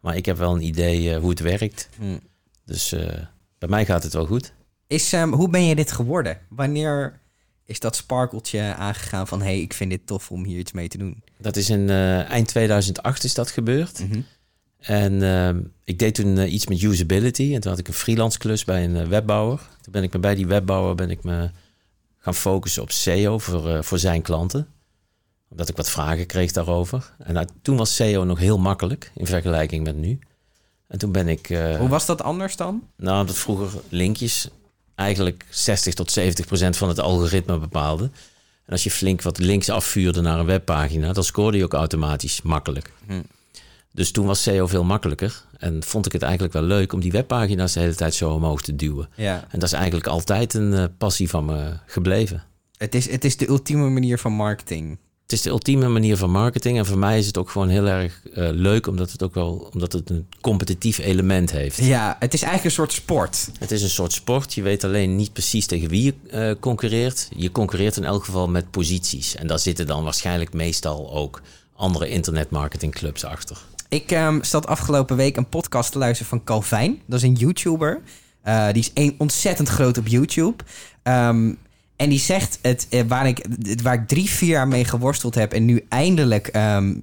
Maar 0.00 0.16
ik 0.16 0.26
heb 0.26 0.36
wel 0.36 0.54
een 0.54 0.62
idee 0.62 1.14
eh, 1.14 1.20
hoe 1.20 1.30
het 1.30 1.40
werkt. 1.40 1.88
Hm. 1.98 2.18
Dus 2.64 2.92
eh, 2.92 3.22
bij 3.58 3.68
mij 3.68 3.84
gaat 3.84 4.02
het 4.02 4.12
wel 4.12 4.26
goed. 4.26 4.52
Is, 4.86 5.12
ehm, 5.12 5.32
hoe 5.32 5.48
ben 5.48 5.64
je 5.64 5.74
dit 5.74 5.92
geworden? 5.92 6.38
Wanneer 6.48 7.20
is 7.64 7.80
dat 7.80 7.96
sparkeltje 7.96 8.74
aangegaan 8.74 9.28
van... 9.28 9.38
hé, 9.38 9.46
hey, 9.46 9.60
ik 9.60 9.72
vind 9.72 9.90
dit 9.90 10.06
tof 10.06 10.30
om 10.30 10.44
hier 10.44 10.58
iets 10.58 10.72
mee 10.72 10.88
te 10.88 10.98
doen? 10.98 11.22
Dat 11.38 11.56
is 11.56 11.70
in 11.70 11.90
eh, 11.90 12.30
eind 12.30 12.48
2008 12.48 13.24
is 13.24 13.34
dat 13.34 13.50
gebeurd. 13.50 13.98
Mhm. 14.08 14.20
En 14.78 15.22
ehm, 15.22 15.60
ik 15.84 15.98
deed 15.98 16.14
toen 16.14 16.54
iets 16.54 16.66
met 16.66 16.82
usability. 16.82 17.54
En 17.54 17.60
toen 17.60 17.70
had 17.70 17.80
ik 17.80 17.88
een 17.88 17.94
freelance 17.94 18.38
klus 18.38 18.64
bij 18.64 18.84
een 18.84 19.08
webbouwer. 19.08 19.58
Toen 19.80 19.92
ben 19.92 20.02
ik 20.02 20.12
me 20.12 20.18
bij 20.18 20.34
die 20.34 20.46
webbouwer 20.46 20.94
ben 20.94 21.10
ik 21.10 21.24
me 21.24 21.50
gaan 22.24 22.34
focussen 22.34 22.82
op 22.82 22.90
SEO 22.90 23.38
voor, 23.38 23.68
eh, 23.70 23.82
voor 23.82 23.98
zijn 23.98 24.22
klanten. 24.22 24.68
Omdat 25.50 25.68
ik 25.68 25.76
wat 25.76 25.90
vragen 25.90 26.26
kreeg 26.26 26.52
daarover. 26.52 27.14
En 27.18 27.34
nou, 27.34 27.46
toen 27.62 27.76
was 27.76 27.94
SEO 27.94 28.24
nog 28.24 28.38
heel 28.38 28.58
makkelijk 28.58 29.10
in 29.14 29.26
vergelijking 29.26 29.84
met 29.84 29.96
nu. 29.96 30.18
En 30.88 30.98
toen 30.98 31.12
ben 31.12 31.28
ik... 31.28 31.50
eh, 31.50 31.76
Hoe 31.76 31.88
was 31.88 32.06
dat 32.06 32.22
anders 32.22 32.56
dan? 32.56 32.82
nou, 32.96 33.26
dat 33.26 33.36
vroeger 33.38 33.80
linkjes 33.88 34.48
eigenlijk 34.94 35.46
60 35.50 35.94
tot 35.94 36.10
70 36.10 36.46
procent 36.46 36.76
van 36.76 36.88
het 36.88 37.00
algoritme 37.00 37.58
bepaalde. 37.58 38.04
En 38.66 38.72
als 38.72 38.84
je 38.84 38.90
flink 38.90 39.22
wat 39.22 39.38
links 39.38 39.68
afvuurde 39.68 40.20
naar 40.20 40.38
een 40.38 40.46
webpagina, 40.46 41.12
dan 41.12 41.24
scoorde 41.24 41.56
je 41.58 41.64
ook 41.64 41.72
automatisch 41.74 42.42
makkelijk. 42.42 42.92
Hm. 43.06 43.22
Dus 43.94 44.10
toen 44.10 44.26
was 44.26 44.42
SEO 44.42 44.66
veel 44.66 44.84
makkelijker. 44.84 45.44
En 45.58 45.82
vond 45.82 46.06
ik 46.06 46.12
het 46.12 46.22
eigenlijk 46.22 46.52
wel 46.52 46.62
leuk 46.62 46.92
om 46.92 47.00
die 47.00 47.12
webpagina's 47.12 47.72
de 47.72 47.80
hele 47.80 47.94
tijd 47.94 48.14
zo 48.14 48.30
omhoog 48.30 48.62
te 48.62 48.76
duwen. 48.76 49.08
Ja. 49.14 49.34
En 49.50 49.58
dat 49.58 49.62
is 49.62 49.72
eigenlijk 49.72 50.06
altijd 50.06 50.54
een 50.54 50.74
eh, 50.74 50.84
passie 50.98 51.28
van 51.28 51.44
me 51.44 51.72
gebleven. 51.86 52.42
Het 52.76 52.94
is, 52.94 53.10
het 53.10 53.24
is 53.24 53.36
de 53.36 53.48
ultieme 53.48 53.88
manier 53.88 54.18
van 54.18 54.32
marketing. 54.32 54.98
Het 55.22 55.32
is 55.32 55.42
de 55.42 55.50
ultieme 55.50 55.88
manier 55.88 56.16
van 56.16 56.30
marketing. 56.30 56.78
En 56.78 56.86
voor 56.86 56.98
mij 56.98 57.18
is 57.18 57.26
het 57.26 57.38
ook 57.38 57.50
gewoon 57.50 57.68
heel 57.68 57.86
erg 57.86 58.20
eh, 58.34 58.48
leuk, 58.50 58.86
omdat 58.86 59.12
het 59.12 59.22
ook 59.22 59.34
wel 59.34 59.70
omdat 59.72 59.92
het 59.92 60.10
een 60.10 60.26
competitief 60.40 60.98
element 60.98 61.50
heeft. 61.50 61.78
Ja, 61.78 62.16
het 62.18 62.34
is 62.34 62.42
eigenlijk 62.42 62.64
een 62.64 62.82
soort 62.84 62.92
sport. 62.92 63.48
Het 63.58 63.70
is 63.70 63.82
een 63.82 63.90
soort 63.90 64.12
sport. 64.12 64.54
Je 64.54 64.62
weet 64.62 64.84
alleen 64.84 65.16
niet 65.16 65.32
precies 65.32 65.66
tegen 65.66 65.88
wie 65.88 66.02
je 66.02 66.14
eh, 66.30 66.60
concurreert. 66.60 67.28
Je 67.36 67.52
concurreert 67.52 67.96
in 67.96 68.04
elk 68.04 68.24
geval 68.24 68.48
met 68.48 68.70
posities. 68.70 69.36
En 69.36 69.46
daar 69.46 69.58
zitten 69.58 69.86
dan 69.86 70.04
waarschijnlijk 70.04 70.52
meestal 70.52 71.12
ook 71.12 71.42
andere 71.76 72.08
internetmarketingclubs 72.08 73.24
achter. 73.24 73.58
Ik 73.94 74.10
ehm, 74.10 74.42
zat 74.42 74.66
afgelopen 74.66 75.16
week 75.16 75.36
een 75.36 75.48
podcast 75.48 75.92
te 75.92 75.98
luisteren 75.98 76.28
van 76.28 76.44
Calvijn. 76.44 77.00
Dat 77.06 77.18
is 77.18 77.28
een 77.28 77.34
YouTuber. 77.34 78.00
Eh, 78.42 78.66
die 78.66 78.82
is 78.82 78.90
een, 78.94 79.14
ontzettend 79.18 79.68
groot 79.68 79.98
op 79.98 80.06
YouTube. 80.06 80.64
Ehm, 81.02 81.52
en 81.96 82.08
die 82.08 82.18
zegt, 82.18 82.58
het, 82.62 82.86
eh, 82.90 83.02
waar, 83.08 83.26
ik, 83.26 83.46
waar 83.82 83.94
ik 83.94 84.08
drie, 84.08 84.30
vier 84.30 84.48
jaar 84.48 84.68
mee 84.68 84.84
geworsteld 84.84 85.34
heb... 85.34 85.52
en 85.52 85.64
nu 85.64 85.84
eindelijk... 85.88 86.46
ehm, 86.46 86.94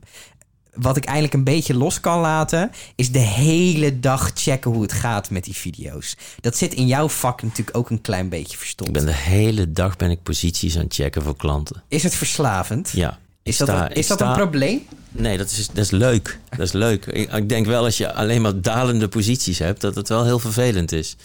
wat 0.73 0.97
ik 0.97 1.05
eigenlijk 1.05 1.33
een 1.35 1.43
beetje 1.43 1.75
los 1.75 1.99
kan 1.99 2.19
laten... 2.19 2.71
is 2.95 3.11
de 3.11 3.19
hele 3.19 3.99
dag 3.99 4.31
checken 4.33 4.71
hoe 4.71 4.81
het 4.81 4.93
gaat 4.93 5.29
met 5.29 5.43
die 5.43 5.55
video's. 5.55 6.17
Dat 6.39 6.57
zit 6.57 6.73
in 6.73 6.87
jouw 6.87 7.09
vak 7.09 7.43
natuurlijk 7.43 7.77
ook 7.77 7.89
een 7.89 8.01
klein 8.01 8.29
beetje 8.29 8.53
Ik 8.53 8.59
verstopt. 8.59 8.91
ben 8.91 9.05
de 9.05 9.15
hele 9.15 9.71
dag 9.71 9.95
ben 9.95 10.09
ik 10.09 10.23
posities 10.23 10.77
aan 10.77 10.83
het 10.83 10.93
checken 10.93 11.21
voor 11.23 11.35
klanten. 11.35 11.83
Is 11.87 12.03
het 12.03 12.15
verslavend? 12.15 12.89
Ja. 12.89 13.19
Is 13.43 13.59
Ik 13.59 13.65
dat, 13.65 13.77
een, 13.77 13.89
ik 13.89 13.97
is 13.97 14.07
dat 14.07 14.21
een 14.21 14.33
probleem? 14.33 14.81
Nee, 15.11 15.37
dat 15.37 15.49
is, 15.49 15.67
dat 15.67 15.77
is 15.77 15.91
leuk. 15.91 16.39
Dat 16.49 16.59
is 16.59 16.71
leuk. 16.71 17.05
Ik, 17.05 17.33
ik 17.33 17.49
denk 17.49 17.65
wel 17.65 17.83
als 17.83 17.97
je 17.97 18.13
alleen 18.13 18.41
maar 18.41 18.61
dalende 18.61 19.07
posities 19.07 19.59
hebt, 19.59 19.81
dat 19.81 19.95
het 19.95 20.09
wel 20.09 20.23
heel 20.25 20.39
vervelend 20.39 20.91
is. 20.91 21.15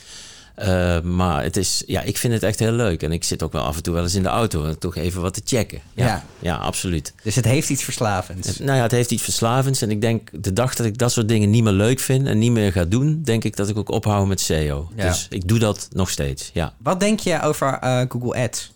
Eh, 0.54 1.00
maar 1.00 1.42
het 1.42 1.56
is, 1.56 1.82
ja, 1.86 2.02
ik 2.02 2.16
vind 2.18 2.32
het 2.32 2.42
echt 2.42 2.58
heel 2.58 2.72
leuk. 2.72 3.02
En 3.02 3.12
ik 3.12 3.24
zit 3.24 3.42
ook 3.42 3.52
wel 3.52 3.62
af 3.62 3.76
en 3.76 3.82
toe 3.82 3.94
wel 3.94 4.02
eens 4.02 4.14
in 4.14 4.22
de 4.22 4.28
auto 4.28 4.64
om 4.64 4.78
toch 4.78 4.96
even 4.96 5.22
wat 5.22 5.34
te 5.34 5.40
checken. 5.44 5.80
Ja, 5.94 6.06
Ja. 6.06 6.24
ja. 6.38 6.56
absoluut. 6.56 7.12
Dus 7.22 7.34
het 7.34 7.44
heeft 7.44 7.68
iets 7.68 7.82
verslavends. 7.82 8.58
Nou 8.58 8.76
ja, 8.76 8.82
het 8.82 8.90
heeft 8.90 9.10
iets 9.10 9.22
verslavends. 9.22 9.82
En 9.82 9.90
ik 9.90 10.00
denk, 10.00 10.28
de 10.32 10.52
dag 10.52 10.74
dat 10.74 10.86
ik 10.86 10.98
dat 10.98 11.12
soort 11.12 11.28
dingen 11.28 11.50
niet 11.50 11.62
meer 11.62 11.72
leuk 11.72 12.00
vind 12.00 12.26
en 12.26 12.38
niet 12.38 12.52
meer 12.52 12.72
ga 12.72 12.84
doen, 12.84 13.22
denk 13.22 13.44
ik 13.44 13.56
dat 13.56 13.68
ik 13.68 13.76
ook 13.78 13.88
ophoud 13.90 14.26
met 14.26 14.40
SEO. 14.40 14.90
Ja. 14.96 15.08
Dus 15.08 15.26
ik 15.30 15.48
doe 15.48 15.58
dat 15.58 15.88
nog 15.92 16.10
steeds. 16.10 16.50
Ja. 16.54 16.74
Wat 16.78 17.00
denk 17.00 17.20
je 17.20 17.42
over 17.42 17.78
eh, 17.80 18.02
Google 18.08 18.42
Ads? 18.42 18.72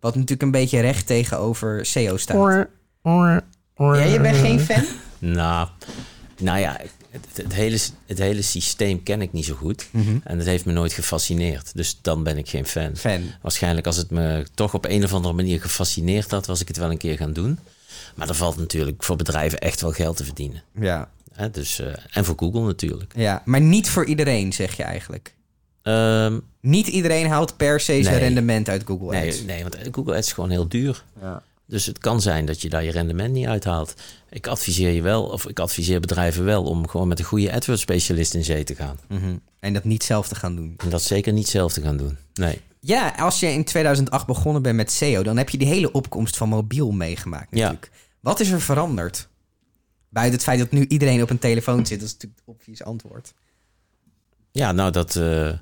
Wat 0.00 0.14
natuurlijk 0.14 0.42
een 0.42 0.50
beetje 0.50 0.80
recht 0.80 1.06
tegenover 1.06 1.86
SEO 1.86 2.16
staat. 2.16 2.36
Ja, 3.76 3.94
je 4.02 4.20
bent 4.20 4.36
geen 4.36 4.60
fan? 4.60 4.84
Nou, 5.18 5.68
nou 6.38 6.58
ja, 6.58 6.80
het, 7.10 7.26
het 7.34 7.52
hele, 7.54 7.78
het 8.06 8.18
hele 8.18 8.42
systeem 8.42 9.02
ken 9.02 9.20
ik 9.22 9.32
niet 9.32 9.44
zo 9.44 9.54
goed. 9.54 9.88
En 10.24 10.38
het 10.38 10.46
heeft 10.46 10.64
me 10.64 10.72
nooit 10.72 10.92
gefascineerd. 10.92 11.70
Dus 11.74 11.98
dan 12.02 12.22
ben 12.22 12.38
ik 12.38 12.48
geen 12.48 12.66
fan. 12.66 12.96
Fan. 12.96 13.22
Waarschijnlijk 13.42 13.86
als 13.86 13.96
het 13.96 14.10
me 14.10 14.46
toch 14.54 14.74
op 14.74 14.84
een 14.84 15.04
of 15.04 15.12
andere 15.12 15.34
manier 15.34 15.60
gefascineerd 15.60 16.30
had, 16.30 16.46
was 16.46 16.60
ik 16.60 16.68
het 16.68 16.76
wel 16.76 16.90
een 16.90 16.96
keer 16.98 17.16
gaan 17.16 17.32
doen. 17.32 17.58
Maar 18.14 18.28
er 18.28 18.34
valt 18.34 18.56
natuurlijk 18.56 19.04
voor 19.04 19.16
bedrijven 19.16 19.58
echt 19.58 19.80
wel 19.80 19.92
geld 19.92 20.16
te 20.16 20.24
verdienen. 20.24 20.62
Ja. 20.80 21.08
Dus, 21.52 21.78
eh, 21.80 21.86
en 22.10 22.24
voor 22.24 22.34
Google 22.38 22.60
natuurlijk. 22.64 23.12
ja, 23.16 23.42
maar 23.44 23.60
niet 23.60 23.88
voor 23.90 24.04
iedereen, 24.06 24.52
zeg 24.52 24.76
je 24.76 24.82
eigenlijk. 24.82 25.34
Ehm, 25.82 26.38
Niet 26.60 26.86
iedereen 26.86 27.26
haalt 27.28 27.56
per 27.56 27.80
se 27.80 28.02
zijn 28.02 28.14
Nee. 28.14 28.24
rendement 28.24 28.68
uit 28.68 28.82
Google 28.86 29.16
Ads. 29.26 29.36
nee, 29.36 29.44
nee, 29.44 29.62
want 29.62 29.76
Google 29.92 30.14
Ads 30.16 30.26
is 30.26 30.32
gewoon 30.32 30.50
heel 30.50 30.68
duur. 30.68 31.04
Ja. 31.20 31.42
Dus 31.66 31.86
het 31.86 31.98
kan 31.98 32.20
zijn 32.20 32.46
dat 32.46 32.60
je 32.62 32.68
daar 32.68 32.84
je 32.84 32.90
rendement 32.90 33.32
niet 33.32 33.46
uithaalt. 33.46 33.94
Ik 34.30 34.46
adviseer 34.46 34.90
je 34.90 35.02
wel, 35.02 35.24
of 35.24 35.46
ik 35.48 35.58
adviseer 35.58 36.00
bedrijven 36.00 36.44
wel 36.44 36.64
om 36.64 36.88
gewoon 36.88 37.08
met 37.08 37.18
een 37.18 37.24
goede 37.24 37.52
AdWords 37.52 37.82
specialist 37.82 38.34
in 38.34 38.44
zee 38.44 38.64
te 38.64 38.74
gaan. 38.74 38.98
Mhm. 39.08 39.36
En 39.60 39.72
dat 39.72 39.84
niet 39.84 40.02
zelf 40.04 40.28
te 40.28 40.34
gaan 40.34 40.56
doen. 40.56 40.74
En 40.76 40.90
dat 40.90 41.02
zeker 41.02 41.32
niet 41.32 41.48
zelf 41.48 41.72
te 41.72 41.80
gaan 41.82 41.96
doen. 41.96 42.16
Nee. 42.34 42.60
Ja, 42.80 43.08
als 43.18 43.40
je 43.40 43.46
in 43.46 43.64
2008 43.64 44.26
begonnen 44.26 44.62
bent 44.62 44.76
met 44.76 44.90
SEO, 44.92 45.22
dan 45.22 45.36
heb 45.36 45.48
je 45.48 45.58
die 45.58 45.66
hele 45.68 45.92
opkomst 45.92 46.36
van 46.36 46.48
mobiel 46.48 46.90
meegemaakt 46.90 47.48
Ja. 47.50 47.56
natuurlijk. 47.58 47.90
Wat 48.20 48.40
is 48.40 48.50
er 48.50 48.60
veranderd? 48.60 49.28
Buiten 50.08 50.34
het 50.34 50.44
feit 50.44 50.58
dat 50.58 50.70
nu 50.70 50.84
iedereen 50.88 51.22
op 51.22 51.30
een 51.30 51.38
telefoon 51.38 51.86
zit, 51.86 51.98
dat 52.00 52.08
is 52.08 52.12
natuurlijk 52.14 52.40
het 52.44 52.54
obvious 52.54 52.82
antwoord. 52.82 53.32
Ja, 54.52 54.72
nou 54.72 54.90
dat. 54.90 55.16
eh, 55.16 55.52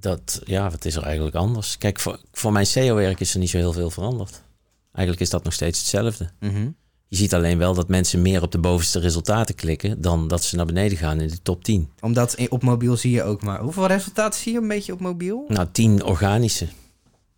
dat 0.00 0.40
ja, 0.44 0.70
wat 0.70 0.84
is 0.84 0.96
er 0.96 1.02
eigenlijk 1.02 1.36
anders? 1.36 1.78
Kijk, 1.78 2.00
voor, 2.00 2.20
voor 2.32 2.52
mijn 2.52 2.66
SEO-werk 2.66 3.20
is 3.20 3.32
er 3.32 3.38
niet 3.38 3.50
zo 3.50 3.56
heel 3.56 3.72
veel 3.72 3.90
veranderd. 3.90 4.42
Eigenlijk 4.92 5.20
is 5.20 5.30
dat 5.30 5.44
nog 5.44 5.52
steeds 5.52 5.78
hetzelfde. 5.78 6.30
Mhm. 6.40 6.70
Je 7.08 7.16
ziet 7.16 7.34
alleen 7.34 7.58
wel 7.58 7.74
dat 7.74 7.88
mensen 7.88 8.22
meer 8.22 8.42
op 8.42 8.52
de 8.52 8.58
bovenste 8.58 8.98
resultaten 8.98 9.54
klikken 9.54 10.00
dan 10.00 10.28
dat 10.28 10.44
ze 10.44 10.56
naar 10.56 10.66
beneden 10.66 10.98
gaan 10.98 11.20
in 11.20 11.28
de 11.28 11.42
top 11.42 11.64
10. 11.64 11.88
Omdat 12.00 12.48
op 12.48 12.62
mobiel 12.62 12.96
zie 12.96 13.10
je 13.10 13.22
ook 13.22 13.42
maar... 13.42 13.60
Hoeveel 13.60 13.86
resultaten 13.86 14.40
zie 14.40 14.52
je 14.52 14.58
een 14.58 14.68
beetje 14.68 14.92
op 14.92 15.00
mobiel? 15.00 15.44
Nou, 15.48 15.68
10 15.72 16.04
organische. 16.04 16.68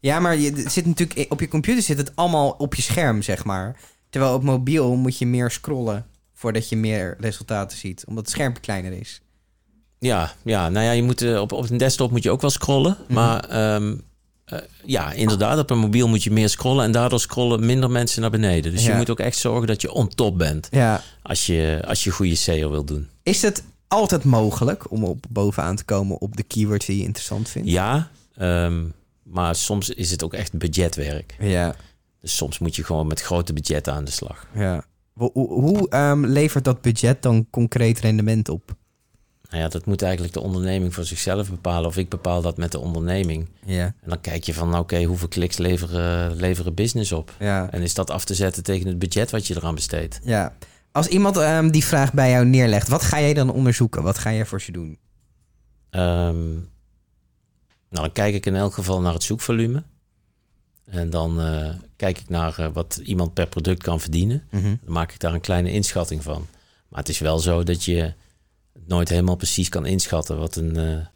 Ja, 0.00 0.20
maar 0.20 0.36
je, 0.36 0.52
het 0.52 0.72
zit 0.72 0.86
natuurlijk 0.86 1.32
op 1.32 1.40
je 1.40 1.48
computer 1.48 1.82
zit 1.82 1.96
het 1.96 2.16
allemaal 2.16 2.50
op 2.50 2.74
je 2.74 2.82
scherm, 2.82 3.22
zeg 3.22 3.44
maar. 3.44 3.80
Terwijl 4.08 4.34
op 4.34 4.42
mobiel 4.42 4.96
moet 4.96 5.18
je 5.18 5.26
meer 5.26 5.50
scrollen 5.50 6.06
voordat 6.34 6.68
je 6.68 6.76
meer 6.76 7.16
resultaten 7.18 7.78
ziet, 7.78 8.04
omdat 8.06 8.24
het 8.24 8.32
scherm 8.32 8.60
kleiner 8.60 8.92
is. 8.92 9.22
Ja, 10.00 10.32
ja, 10.44 10.68
nou 10.68 10.84
ja, 10.84 10.90
je 10.90 11.02
moet, 11.02 11.22
eh, 11.22 11.40
op, 11.40 11.52
op 11.52 11.70
een 11.70 11.76
desktop 11.76 12.10
moet 12.10 12.22
je 12.22 12.30
ook 12.30 12.40
wel 12.40 12.50
scrollen. 12.50 12.96
Maar 13.08 13.44
ehm, 13.44 13.94
eh, 14.44 14.58
ja, 14.84 15.12
inderdaad, 15.12 15.58
op 15.58 15.70
een 15.70 15.78
mobiel 15.78 16.08
moet 16.08 16.22
je 16.22 16.30
meer 16.30 16.48
scrollen. 16.48 16.84
En 16.84 16.92
daardoor 16.92 17.20
scrollen 17.20 17.66
minder 17.66 17.90
mensen 17.90 18.20
naar 18.20 18.30
beneden. 18.30 18.72
Dus 18.72 18.84
Ja. 18.84 18.90
je 18.90 18.96
moet 18.96 19.10
ook 19.10 19.20
echt 19.20 19.36
zorgen 19.38 19.66
dat 19.66 19.80
je 19.80 19.92
on 19.92 20.08
top 20.08 20.38
bent. 20.38 20.68
Ja. 20.70 21.02
Als 21.22 21.46
je, 21.46 21.82
als 21.86 22.04
je 22.04 22.10
goede 22.10 22.34
SEO 22.34 22.70
wil 22.70 22.84
doen. 22.84 23.08
Is 23.22 23.42
het 23.42 23.62
altijd 23.88 24.24
mogelijk 24.24 24.90
om 24.90 25.04
op 25.04 25.24
bovenaan 25.28 25.76
te 25.76 25.84
komen 25.84 26.20
op 26.20 26.36
de 26.36 26.42
keywords 26.42 26.86
die 26.86 26.96
je 26.98 27.04
interessant 27.04 27.48
vindt? 27.48 27.68
Ja, 27.70 28.10
ehm, 28.36 28.82
maar 29.22 29.54
soms 29.54 29.90
is 29.90 30.10
het 30.10 30.22
ook 30.24 30.34
echt 30.34 30.52
budgetwerk. 30.58 31.36
Ja. 31.40 31.74
Dus 32.20 32.36
soms 32.36 32.58
moet 32.58 32.76
je 32.76 32.84
gewoon 32.84 33.06
met 33.06 33.20
grote 33.20 33.52
budgetten 33.52 33.92
aan 33.92 34.04
de 34.04 34.10
slag. 34.10 34.46
ja. 34.54 34.84
Hoe, 35.12 35.30
hoe- 35.32 35.48
hoe, 35.52 35.88
ehm, 35.88 36.24
levert 36.24 36.64
dat 36.64 36.80
budget 36.80 37.22
dan 37.22 37.46
concreet 37.50 38.00
rendement 38.00 38.48
op? 38.48 38.74
Nou 39.50 39.62
ja, 39.62 39.68
dat 39.68 39.86
moet 39.86 40.02
eigenlijk 40.02 40.32
de 40.32 40.40
onderneming 40.40 40.94
voor 40.94 41.04
zichzelf 41.04 41.50
bepalen. 41.50 41.88
Of 41.88 41.96
ik 41.96 42.08
bepaal 42.08 42.42
dat 42.42 42.56
met 42.56 42.72
de 42.72 42.78
onderneming. 42.78 43.48
Ja. 43.64 43.84
En 43.84 44.08
dan 44.08 44.20
kijk 44.20 44.44
je 44.44 44.54
van, 44.54 44.78
oké, 44.78 45.02
hoeveel 45.02 45.28
kliks 45.28 45.56
leveren, 45.58 46.36
leveren 46.36 46.74
business 46.74 47.12
op? 47.12 47.34
Ja. 47.38 47.70
En 47.70 47.82
is 47.82 47.94
dat 47.94 48.10
af 48.10 48.24
te 48.24 48.34
zetten 48.34 48.62
tegen 48.62 48.86
het 48.86 48.98
budget 48.98 49.30
wat 49.30 49.46
je 49.46 49.56
eraan 49.56 49.74
besteedt? 49.74 50.20
ja. 50.24 50.56
Als 50.92 51.06
iemand 51.06 51.36
ehm, 51.36 51.70
die 51.70 51.84
vraag 51.84 52.12
bij 52.12 52.30
jou 52.30 52.44
neerlegt, 52.46 52.88
wat 52.88 53.02
ga 53.02 53.20
jij 53.20 53.34
dan 53.34 53.52
onderzoeken? 53.52 54.02
Wat 54.02 54.18
ga 54.18 54.32
jij 54.32 54.46
voor 54.46 54.60
ze 54.60 54.72
doen? 54.72 54.98
Ehm, 55.90 56.52
nou, 57.90 58.02
dan 58.06 58.12
kijk 58.12 58.34
ik 58.34 58.46
in 58.46 58.56
elk 58.56 58.74
geval 58.74 59.00
naar 59.00 59.12
het 59.12 59.22
zoekvolume. 59.22 59.82
En 60.84 61.10
dan 61.10 61.40
eh, 61.40 61.68
kijk 61.96 62.18
ik 62.18 62.28
naar 62.28 62.58
eh, 62.58 62.66
wat 62.72 63.00
iemand 63.04 63.34
per 63.34 63.46
product 63.46 63.82
kan 63.82 64.00
verdienen. 64.00 64.42
Dan 64.50 64.78
maak 64.84 65.12
ik 65.12 65.18
daar 65.20 65.34
een 65.34 65.40
kleine 65.40 65.72
inschatting 65.72 66.22
van. 66.22 66.46
Maar 66.88 66.98
het 66.98 67.08
is 67.08 67.18
wel 67.18 67.38
zo 67.38 67.62
dat 67.62 67.84
je 67.84 68.12
nooit 68.86 69.08
helemaal 69.08 69.36
precies 69.36 69.68
kan 69.68 69.86
inschatten 69.86 70.38
wat 70.38 70.56
een, 70.56 70.76
eh, 70.76 71.06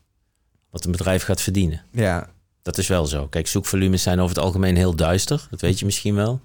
wat 0.71 0.85
een 0.85 0.93
bedrijf 0.93 1.23
gaat 1.23 1.41
verdienen. 1.41 1.83
Ja. 1.93 2.33
Dat 2.63 2.79
is 2.79 2.87
wel 2.87 3.07
zo. 3.07 3.27
Kijk, 3.27 3.47
zoekvolumes 3.47 4.03
zijn 4.03 4.21
over 4.21 4.37
het 4.37 4.45
algemeen 4.45 4.77
heel 4.77 4.95
duister. 4.97 5.47
Dat 5.51 5.61
weet 5.61 5.79
je 5.79 5.85
misschien 5.85 6.15
wel. 6.15 6.41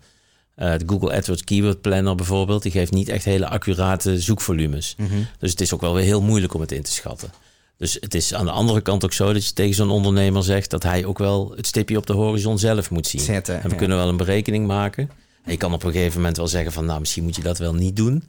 Eh, 0.56 0.74
de 0.78 0.84
Google 0.86 1.14
AdWords 1.14 1.44
Keyword 1.44 1.82
Planner 1.82 2.16
bijvoorbeeld, 2.16 2.62
die 2.62 2.72
geeft 2.72 2.92
niet 2.92 3.10
echt 3.10 3.26
hele 3.26 3.48
accurate 3.48 4.22
zoekvolumes. 4.22 4.96
Dus 5.40 5.52
het 5.52 5.62
is 5.62 5.74
ook 5.74 5.82
wel 5.82 5.94
weer 5.94 6.04
heel 6.04 6.22
moeilijk 6.22 6.54
om 6.54 6.62
het 6.62 6.72
in 6.72 6.84
te 6.84 6.92
schatten. 6.92 7.30
Dus 7.78 7.98
het 8.00 8.14
is 8.14 8.34
aan 8.34 8.46
de 8.46 8.52
andere 8.52 8.82
kant 8.82 9.04
ook 9.04 9.14
zo 9.14 9.34
dat 9.34 9.46
je 9.46 9.54
tegen 9.54 9.76
zo'n 9.76 9.90
ondernemer 9.90 10.44
zegt 10.44 10.70
dat 10.70 10.84
hij 10.84 11.06
ook 11.06 11.18
wel 11.18 11.54
het 11.56 11.68
stipje 11.68 11.98
op 11.98 12.06
de 12.06 12.14
horizon 12.14 12.60
zelf 12.60 12.90
moet 12.90 13.08
zien. 13.08 13.22
Zetten, 13.22 13.56
en 13.56 13.64
we 13.64 13.70
ja. 13.70 13.76
kunnen 13.76 13.98
wel 13.98 14.08
een 14.08 14.18
berekening 14.18 14.68
maken. 14.68 15.10
En 15.44 15.52
je 15.52 15.58
kan 15.58 15.74
op 15.74 15.84
een 15.84 15.92
gegeven 15.92 16.18
moment 16.20 16.38
wel 16.38 16.48
zeggen 16.48 16.72
van 16.72 16.86
nou, 16.86 17.00
misschien 17.00 17.24
moet 17.24 17.36
je 17.36 17.42
dat 17.42 17.58
wel 17.58 17.74
niet 17.74 17.96
doen. 17.96 18.24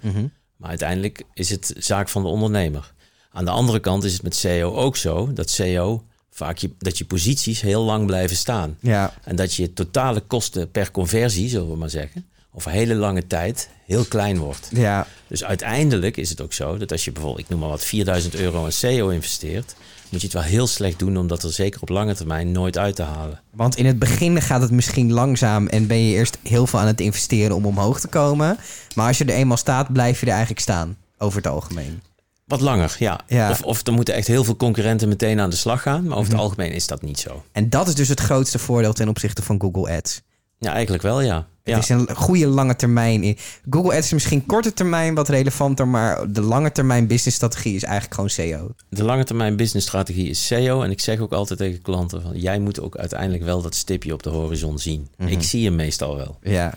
Maar 0.60 0.68
uiteindelijk 0.68 1.22
is 1.34 1.50
het 1.50 1.74
zaak 1.78 2.08
van 2.08 2.22
de 2.22 2.28
ondernemer. 2.28 2.92
Aan 3.32 3.44
de 3.44 3.50
andere 3.50 3.80
kant 3.80 4.04
is 4.04 4.12
het 4.12 4.22
met 4.22 4.34
SEO 4.34 4.74
ook 4.74 4.96
zo 4.96 5.32
dat 5.32 5.50
SEO 5.50 6.04
vaak 6.30 6.58
je, 6.58 6.70
dat 6.78 6.98
je 6.98 7.04
posities 7.04 7.60
heel 7.60 7.82
lang 7.82 8.06
blijven 8.06 8.36
staan. 8.36 8.76
Ja. 8.80 9.14
En 9.24 9.36
dat 9.36 9.54
je 9.54 9.72
totale 9.72 10.20
kosten 10.20 10.70
per 10.70 10.90
conversie, 10.90 11.48
zullen 11.48 11.70
we 11.70 11.76
maar 11.76 11.90
zeggen, 11.90 12.26
over 12.52 12.70
hele 12.70 12.94
lange 12.94 13.26
tijd 13.26 13.68
heel 13.86 14.04
klein 14.04 14.38
wordt. 14.38 14.68
Ja. 14.72 15.06
Dus 15.26 15.44
uiteindelijk 15.44 16.16
is 16.16 16.30
het 16.30 16.40
ook 16.40 16.52
zo 16.52 16.76
dat 16.76 16.92
als 16.92 17.04
je 17.04 17.12
bijvoorbeeld, 17.12 17.44
ik 17.44 17.50
noem 17.50 17.60
maar 17.60 17.68
wat, 17.68 17.84
4000 17.84 18.34
euro 18.34 18.64
in 18.64 18.72
SEO 18.72 19.08
investeert, 19.08 19.74
moet 20.08 20.20
je 20.20 20.26
het 20.26 20.36
wel 20.36 20.42
heel 20.42 20.66
slecht 20.66 20.98
doen 20.98 21.16
om 21.16 21.26
dat 21.26 21.42
er 21.42 21.52
zeker 21.52 21.80
op 21.80 21.88
lange 21.88 22.14
termijn 22.14 22.52
nooit 22.52 22.78
uit 22.78 22.96
te 22.96 23.02
halen. 23.02 23.40
Want 23.50 23.76
in 23.76 23.86
het 23.86 23.98
begin 23.98 24.42
gaat 24.42 24.62
het 24.62 24.70
misschien 24.70 25.12
langzaam 25.12 25.66
en 25.66 25.86
ben 25.86 26.06
je 26.06 26.14
eerst 26.14 26.38
heel 26.42 26.66
veel 26.66 26.78
aan 26.78 26.86
het 26.86 27.00
investeren 27.00 27.56
om 27.56 27.66
omhoog 27.66 28.00
te 28.00 28.08
komen. 28.08 28.58
Maar 28.94 29.06
als 29.06 29.18
je 29.18 29.24
er 29.24 29.34
eenmaal 29.34 29.56
staat, 29.56 29.92
blijf 29.92 30.20
je 30.20 30.26
er 30.26 30.32
eigenlijk 30.32 30.60
staan, 30.60 30.96
over 31.18 31.36
het 31.36 31.46
algemeen. 31.46 32.02
Wat 32.44 32.60
langer, 32.60 32.96
ja. 32.98 33.20
Ja. 33.26 33.50
Of, 33.50 33.62
of 33.62 33.86
er 33.86 33.92
moeten 33.92 34.14
echt 34.14 34.26
heel 34.26 34.44
veel 34.44 34.56
concurrenten 34.56 35.08
meteen 35.08 35.40
aan 35.40 35.50
de 35.50 35.56
slag 35.56 35.82
gaan, 35.82 36.04
maar 36.06 36.18
over 36.18 36.32
het 36.32 36.40
algemeen 36.40 36.72
is 36.72 36.86
dat 36.86 37.02
niet 37.02 37.18
zo. 37.18 37.44
En 37.52 37.70
dat 37.70 37.88
is 37.88 37.94
dus 37.94 38.08
het 38.08 38.20
grootste 38.20 38.58
voordeel 38.58 38.92
ten 38.92 39.08
opzichte 39.08 39.42
van 39.42 39.60
Google 39.60 39.96
Ads. 39.96 40.20
Ja, 40.60 40.72
eigenlijk 40.72 41.02
wel, 41.02 41.20
ja. 41.20 41.46
ja. 41.64 41.74
Het 41.74 41.82
is 41.82 41.88
een 41.88 42.08
goede 42.16 42.46
lange 42.46 42.76
termijn. 42.76 43.22
in. 43.22 43.36
Google 43.70 43.94
Ads 43.96 44.06
is 44.06 44.12
misschien 44.12 44.46
korte 44.46 44.72
termijn 44.72 45.14
wat 45.14 45.28
relevanter, 45.28 45.88
maar 45.88 46.32
de 46.32 46.40
lange 46.40 46.72
termijn 46.72 47.06
business 47.06 47.36
strategie 47.36 47.74
is 47.74 47.82
eigenlijk 47.82 48.14
gewoon 48.14 48.30
SEO. 48.30 48.74
De 48.88 49.04
lange 49.04 49.24
termijn 49.24 49.56
business 49.56 49.86
strategie 49.86 50.28
is 50.28 50.46
SEO. 50.46 50.82
En 50.82 50.90
ik 50.90 51.00
zeg 51.00 51.18
ook 51.18 51.32
altijd 51.32 51.58
tegen 51.58 51.82
klanten: 51.82 52.22
van, 52.22 52.38
jij 52.38 52.58
moet 52.58 52.80
ook 52.80 52.96
uiteindelijk 52.96 53.42
wel 53.44 53.62
dat 53.62 53.74
stipje 53.74 54.12
op 54.12 54.22
de 54.22 54.30
horizon 54.30 54.78
zien. 54.78 55.08
Mhm. 55.16 55.28
Ik 55.28 55.42
zie 55.42 55.64
hem 55.64 55.76
meestal 55.76 56.16
wel. 56.16 56.38
Ja, 56.42 56.74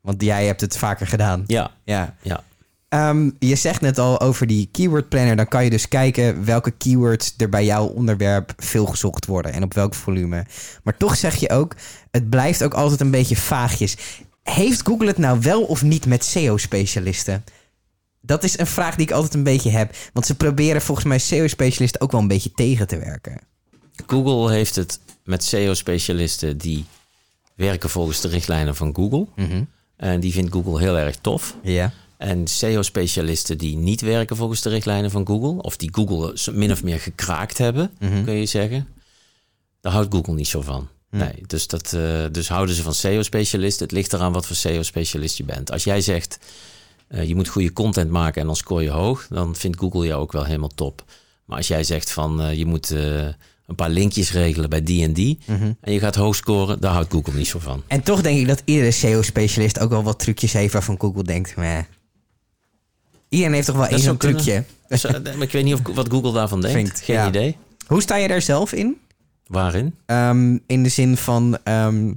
want 0.00 0.22
jij 0.22 0.46
hebt 0.46 0.60
het 0.60 0.78
vaker 0.78 1.06
gedaan. 1.06 1.44
Ja, 1.46 1.70
Ja. 1.84 2.14
ja. 2.22 2.42
Ehm, 2.88 3.30
je 3.38 3.56
zegt 3.56 3.80
net 3.80 3.98
al 3.98 4.20
over 4.20 4.46
die 4.46 4.68
keyword 4.72 5.08
planner. 5.08 5.36
Dan 5.36 5.48
kan 5.48 5.64
je 5.64 5.70
dus 5.70 5.88
kijken 5.88 6.44
welke 6.44 6.70
keywords 6.70 7.34
er 7.36 7.48
bij 7.48 7.64
jouw 7.64 7.86
onderwerp 7.86 8.52
veel 8.56 8.86
gezocht 8.86 9.26
worden 9.26 9.52
en 9.52 9.62
op 9.62 9.74
welk 9.74 9.94
volume. 9.94 10.46
Maar 10.82 10.96
toch 10.96 11.16
zeg 11.16 11.34
je 11.34 11.50
ook, 11.50 11.74
het 12.10 12.30
blijft 12.30 12.62
ook 12.62 12.74
altijd 12.74 13.00
een 13.00 13.10
beetje 13.10 13.36
vaagjes. 13.36 13.96
Heeft 14.42 14.86
Google 14.86 15.06
het 15.06 15.18
nou 15.18 15.40
wel 15.40 15.62
of 15.62 15.82
niet 15.82 16.06
met 16.06 16.24
SEO-specialisten? 16.24 17.44
Dat 18.20 18.44
is 18.44 18.58
een 18.58 18.66
vraag 18.66 18.94
die 18.96 19.06
ik 19.06 19.12
altijd 19.12 19.34
een 19.34 19.42
beetje 19.42 19.70
heb. 19.70 19.94
Want 20.12 20.26
ze 20.26 20.34
proberen 20.34 20.82
volgens 20.82 21.06
mij 21.06 21.18
SEO-specialisten 21.18 22.00
ook 22.00 22.12
wel 22.12 22.20
een 22.20 22.28
beetje 22.28 22.52
tegen 22.52 22.86
te 22.86 22.98
werken. 22.98 23.40
Google 24.06 24.52
heeft 24.52 24.76
het 24.76 25.00
met 25.24 25.44
SEO-specialisten 25.44 26.58
die 26.58 26.84
werken 27.54 27.90
volgens 27.90 28.20
de 28.20 28.28
richtlijnen 28.28 28.76
van 28.76 28.94
Google. 28.94 29.26
En 29.96 30.20
die 30.20 30.32
vindt 30.32 30.52
Google 30.52 30.78
heel 30.78 30.98
erg 30.98 31.16
tof. 31.16 31.56
Ja. 31.62 31.92
En 32.18 32.46
SEO-specialisten 32.46 33.58
die 33.58 33.76
niet 33.76 34.00
werken 34.00 34.36
volgens 34.36 34.62
de 34.62 34.68
richtlijnen 34.68 35.10
van 35.10 35.26
Google, 35.26 35.62
of 35.62 35.76
die 35.76 35.90
Google 35.92 36.52
min 36.52 36.72
of 36.72 36.82
meer 36.82 37.00
gekraakt 37.00 37.58
hebben, 37.58 37.90
kun 38.24 38.34
je 38.34 38.46
zeggen, 38.46 38.88
daar 39.80 39.92
houdt 39.92 40.14
Google 40.14 40.34
niet 40.34 40.48
zo 40.48 40.60
van. 40.60 40.88
Nee, 41.10 41.42
dus, 41.46 41.66
dat, 41.66 41.92
eh, 41.92 42.24
dus 42.32 42.48
houden 42.48 42.74
ze 42.74 42.82
van 42.82 42.94
SEO-specialisten. 42.94 43.86
Het 43.86 43.94
ligt 43.94 44.12
eraan 44.12 44.32
wat 44.32 44.46
voor 44.46 44.56
SEO-specialist 44.56 45.36
je 45.36 45.44
bent. 45.44 45.70
Als 45.72 45.84
jij 45.84 46.00
zegt, 46.00 46.38
eh, 47.08 47.28
je 47.28 47.34
moet 47.34 47.48
goede 47.48 47.72
content 47.72 48.10
maken 48.10 48.40
en 48.40 48.46
dan 48.46 48.56
scoor 48.56 48.82
je 48.82 48.90
hoog, 48.90 49.26
dan 49.30 49.56
vindt 49.56 49.78
Google 49.78 50.06
jou 50.06 50.20
ook 50.20 50.32
wel 50.32 50.44
helemaal 50.44 50.74
top. 50.74 51.04
Maar 51.44 51.56
als 51.56 51.68
jij 51.68 51.84
zegt 51.84 52.10
van, 52.10 52.40
eh, 52.40 52.54
je 52.54 52.66
moet 52.66 52.90
een 53.66 53.74
paar 53.74 53.90
linkjes 53.90 54.32
regelen 54.32 54.70
bij 54.70 54.82
die 54.82 55.04
en 55.04 55.12
die, 55.12 55.38
en 55.80 55.92
je 55.92 55.98
gaat 55.98 56.14
hoog 56.14 56.36
scoren, 56.36 56.80
daar 56.80 56.92
houdt 56.92 57.12
Google 57.12 57.34
niet 57.34 57.46
zo 57.46 57.58
van. 57.58 57.82
En 57.86 58.02
toch 58.02 58.22
denk 58.22 58.38
ik 58.38 58.46
dat 58.46 58.62
iedere 58.64 58.90
SEO-specialist 58.90 59.78
ook 59.78 59.90
wel 59.90 60.02
wat 60.02 60.18
trucjes 60.18 60.52
heeft 60.52 60.72
waarvan 60.72 61.00
Google 61.00 61.22
denkt, 61.24 61.56
meh. 61.56 61.78
Iedereen 63.28 63.54
heeft 63.54 63.66
toch 63.66 63.76
wel 63.76 63.86
één 63.86 63.98
zo'n 63.98 64.16
trucje. 64.16 64.64
Maar 64.88 65.42
ik 65.42 65.52
weet 65.52 65.64
niet 65.64 65.74
of, 65.74 65.80
wat 65.94 66.08
Google 66.10 66.32
daarvan 66.32 66.60
denkt. 66.60 67.00
Geen 67.00 67.16
ja. 67.16 67.28
idee. 67.28 67.56
Hoe 67.86 68.02
sta 68.02 68.16
je 68.16 68.28
daar 68.28 68.42
zelf 68.42 68.72
in? 68.72 68.96
Waarin? 69.46 69.94
Ehm, 70.06 70.58
in 70.66 70.82
de 70.82 70.88
zin 70.88 71.16
van, 71.16 71.58
ehm, 71.64 72.12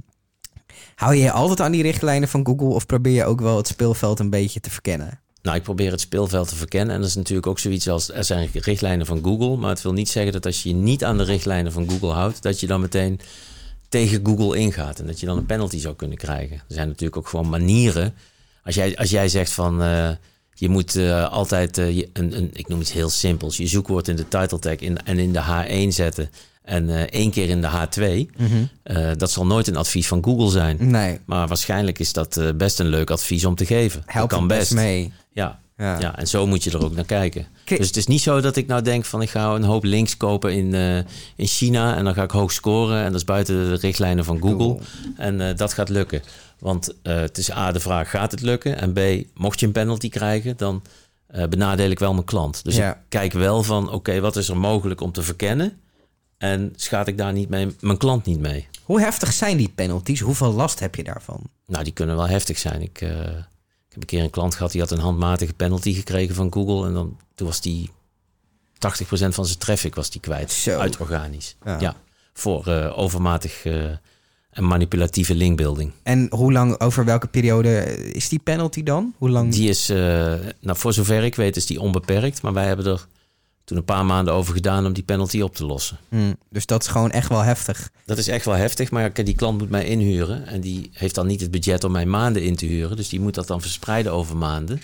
hou 0.94 1.14
je 1.14 1.22
je 1.22 1.32
altijd 1.32 1.60
aan 1.60 1.72
die 1.72 1.82
richtlijnen 1.82 2.28
van 2.28 2.46
Google 2.46 2.68
of 2.68 2.86
probeer 2.86 3.12
je 3.12 3.24
ook 3.24 3.40
wel 3.40 3.56
het 3.56 3.66
speelveld 3.66 4.18
een 4.18 4.30
beetje 4.30 4.60
te 4.60 4.70
verkennen? 4.70 5.20
Nou, 5.42 5.56
ik 5.56 5.62
probeer 5.62 5.90
het 5.90 6.00
speelveld 6.00 6.48
te 6.48 6.56
verkennen. 6.56 6.94
En 6.94 7.00
dat 7.00 7.10
is 7.10 7.16
natuurlijk 7.16 7.46
ook 7.46 7.58
zoiets 7.58 7.88
als... 7.88 8.12
er 8.12 8.24
zijn 8.24 8.48
richtlijnen 8.52 9.06
van 9.06 9.24
Google... 9.24 9.56
maar 9.56 9.70
het 9.70 9.82
wil 9.82 9.92
niet 9.92 10.08
zeggen 10.08 10.32
dat 10.32 10.46
als 10.46 10.62
je 10.62 10.68
je 10.68 10.74
niet 10.74 11.04
aan 11.04 11.18
de 11.18 11.24
richtlijnen 11.24 11.72
van 11.72 11.90
Google 11.90 12.10
houdt... 12.10 12.42
dat 12.42 12.60
je 12.60 12.66
dan 12.66 12.80
meteen 12.80 13.20
tegen 13.88 14.20
Google 14.26 14.58
ingaat... 14.58 14.98
en 14.98 15.06
dat 15.06 15.20
je 15.20 15.26
dan 15.26 15.36
een 15.36 15.46
penalty 15.46 15.78
zou 15.78 15.94
kunnen 15.94 16.18
krijgen. 16.18 16.56
Er 16.56 16.74
zijn 16.74 16.88
natuurlijk 16.88 17.16
ook 17.16 17.28
gewoon 17.28 17.48
manieren... 17.48 18.14
als 18.64 18.74
jij, 18.74 18.96
als 18.96 19.10
jij 19.10 19.28
zegt 19.28 19.52
van... 19.52 19.82
eh, 19.82 20.10
je 20.60 20.68
moet 20.68 20.96
eh, 20.96 21.32
altijd, 21.32 21.78
eh, 21.78 21.96
een, 21.96 22.36
een, 22.36 22.50
ik 22.52 22.68
noem 22.68 22.80
iets 22.80 22.92
heel 22.92 23.08
simpels... 23.10 23.56
je 23.56 23.66
zoekwoord 23.66 24.08
in 24.08 24.16
de 24.16 24.28
title 24.28 24.58
tag 24.58 24.76
in, 24.76 25.04
en 25.04 25.18
in 25.18 25.32
de 25.32 25.42
H1 25.42 25.88
zetten... 25.88 26.30
en 26.62 26.88
eh, 26.90 27.00
één 27.00 27.30
keer 27.30 27.48
in 27.48 27.60
de 27.60 27.68
H2... 27.68 28.30
eh, 28.82 29.10
dat 29.16 29.30
zal 29.30 29.46
nooit 29.46 29.66
een 29.66 29.76
advies 29.76 30.08
van 30.08 30.24
Google 30.24 30.50
zijn. 30.50 30.76
Nee, 30.80 31.20
Maar 31.24 31.48
waarschijnlijk 31.48 31.98
is 31.98 32.12
dat 32.12 32.40
best 32.56 32.80
een 32.80 32.86
leuk 32.88 33.10
advies 33.10 33.44
om 33.44 33.54
te 33.54 33.66
geven. 33.66 34.02
helpt 34.06 34.30
dat 34.30 34.38
kan 34.38 34.48
best 34.48 34.72
mee. 34.74 35.12
Ja, 35.32 35.60
Ja. 35.80 35.98
ja. 36.00 36.18
en 36.18 36.26
zo 36.26 36.46
moet 36.46 36.64
je 36.64 36.70
er 36.70 36.84
ook 36.84 36.94
naar 36.94 37.04
kijken. 37.04 37.46
Kijk- 37.64 37.78
Dus 37.80 37.88
het 37.88 37.96
is 37.96 38.06
niet 38.06 38.20
zo 38.20 38.40
dat 38.40 38.56
ik 38.56 38.66
nou 38.66 38.82
denk 38.82 39.04
van 39.04 39.22
ik 39.22 39.30
ga 39.30 39.54
een 39.54 39.62
hoop 39.64 39.84
links 39.84 40.16
kopen 40.16 40.52
in, 40.54 40.74
eh, 40.74 40.96
in 41.36 41.46
China 41.46 41.96
en 41.96 42.04
dan 42.04 42.14
ga 42.14 42.22
ik 42.22 42.30
hoog 42.30 42.52
scoren 42.52 42.98
en 42.98 43.04
dat 43.04 43.14
is 43.14 43.24
buiten 43.24 43.54
de 43.54 43.74
richtlijnen 43.74 44.24
van 44.24 44.40
Google. 44.40 44.56
Google. 44.56 44.80
En 45.16 45.40
eh, 45.48 45.56
dat 45.56 45.72
gaat 45.72 45.88
lukken. 45.88 46.22
Want 46.58 46.94
eh, 47.02 47.14
het 47.16 47.38
is 47.38 47.50
A 47.52 47.72
de 47.72 47.80
vraag, 47.80 48.10
gaat 48.10 48.30
het 48.30 48.40
lukken? 48.40 48.78
En 48.78 48.92
B, 48.92 48.98
mocht 49.34 49.60
je 49.60 49.66
een 49.66 49.72
penalty 49.72 50.08
krijgen, 50.08 50.56
dan 50.56 50.82
benadeel 51.48 51.90
ik 51.90 51.98
wel 51.98 52.12
mijn 52.12 52.24
klant. 52.24 52.64
Dus 52.64 52.76
Ja. 52.76 52.90
ik 52.90 52.96
kijk 53.08 53.32
wel 53.32 53.62
van 53.62 53.90
oké, 53.92 54.20
wat 54.20 54.36
is 54.36 54.48
er 54.48 54.56
mogelijk 54.56 55.00
om 55.00 55.12
te 55.12 55.22
verkennen? 55.22 55.72
En 56.38 56.72
schaad 56.76 57.08
ik 57.08 57.18
daar 57.18 57.32
niet 57.32 57.48
mee, 57.48 57.76
mijn 57.80 57.96
klant 57.98 58.24
niet 58.26 58.40
mee? 58.40 58.68
Hoe 58.84 59.00
heftig 59.00 59.32
zijn 59.32 59.56
die 59.56 59.72
penalties? 59.74 60.20
Hoeveel 60.20 60.52
last 60.52 60.78
heb 60.80 60.94
je 60.94 61.04
daarvan? 61.04 61.42
Nou, 61.66 61.84
die 61.84 61.92
kunnen 61.92 62.16
wel 62.16 62.28
heftig 62.28 62.58
zijn. 62.58 62.82
Ik, 62.82 63.04
ik 63.90 63.96
heb 63.96 64.02
een 64.02 64.18
keer 64.18 64.22
een 64.22 64.30
klant 64.30 64.54
gehad 64.54 64.72
die 64.72 64.80
had 64.80 64.90
een 64.90 64.98
handmatige 64.98 65.52
penalty 65.52 65.94
gekregen 65.94 66.34
van 66.34 66.52
Google. 66.52 66.86
En 66.86 66.92
dan, 66.92 67.16
toen 67.34 67.46
was 67.46 67.60
die 67.60 67.90
80% 68.74 68.78
van 69.08 69.46
zijn 69.46 69.58
traffic 69.58 69.94
was 69.94 70.10
die 70.10 70.20
kwijt. 70.20 70.52
Zo. 70.52 70.78
Uit 70.78 70.96
organisch. 70.96 71.56
Ja. 71.64 71.80
Ja. 71.80 71.96
voor 72.32 72.66
eh, 72.66 72.98
overmatig 72.98 73.64
eh, 73.64 73.84
en 74.50 74.66
manipulatieve 74.66 75.34
linkbuilding. 75.34 75.92
En 76.02 76.26
hoe 76.30 76.52
lang, 76.52 76.80
over 76.80 77.04
welke 77.04 77.26
periode 77.26 77.96
is 78.12 78.28
die 78.28 78.38
penalty 78.38 78.82
dan? 78.82 79.14
Hoe 79.18 79.30
lang? 79.30 79.52
Die 79.52 79.68
is, 79.68 79.88
eh, 79.88 79.96
nou 80.60 80.78
voor 80.78 80.92
zover 80.92 81.24
ik 81.24 81.34
weet, 81.34 81.56
is 81.56 81.66
die 81.66 81.80
onbeperkt. 81.80 82.42
Maar 82.42 82.52
wij 82.52 82.66
hebben 82.66 82.86
er 82.86 83.06
toen 83.70 83.78
een 83.78 83.84
paar 83.84 84.04
maanden 84.06 84.34
over 84.34 84.54
gedaan 84.54 84.86
om 84.86 84.92
die 84.92 85.02
penalty 85.02 85.40
op 85.40 85.54
te 85.56 85.64
lossen. 85.66 85.98
Hmm, 86.08 86.36
dus 86.48 86.66
dat 86.66 86.82
is 86.82 86.88
gewoon 86.88 87.10
echt 87.10 87.28
wel 87.28 87.40
heftig. 87.42 87.90
Dat 88.04 88.18
is 88.18 88.28
echt 88.28 88.44
wel 88.44 88.54
heftig, 88.54 88.90
maar 88.90 89.12
die 89.14 89.34
klant 89.34 89.58
moet 89.58 89.70
mij 89.70 89.84
inhuren. 89.84 90.46
En 90.46 90.60
die 90.60 90.90
heeft 90.92 91.14
dan 91.14 91.26
niet 91.26 91.40
het 91.40 91.50
budget 91.50 91.84
om 91.84 91.92
mij 91.92 92.06
maanden 92.06 92.42
in 92.42 92.56
te 92.56 92.66
huren. 92.66 92.96
Dus 92.96 93.08
die 93.08 93.20
moet 93.20 93.34
dat 93.34 93.46
dan 93.46 93.60
verspreiden 93.60 94.12
over 94.12 94.36
maanden. 94.36 94.80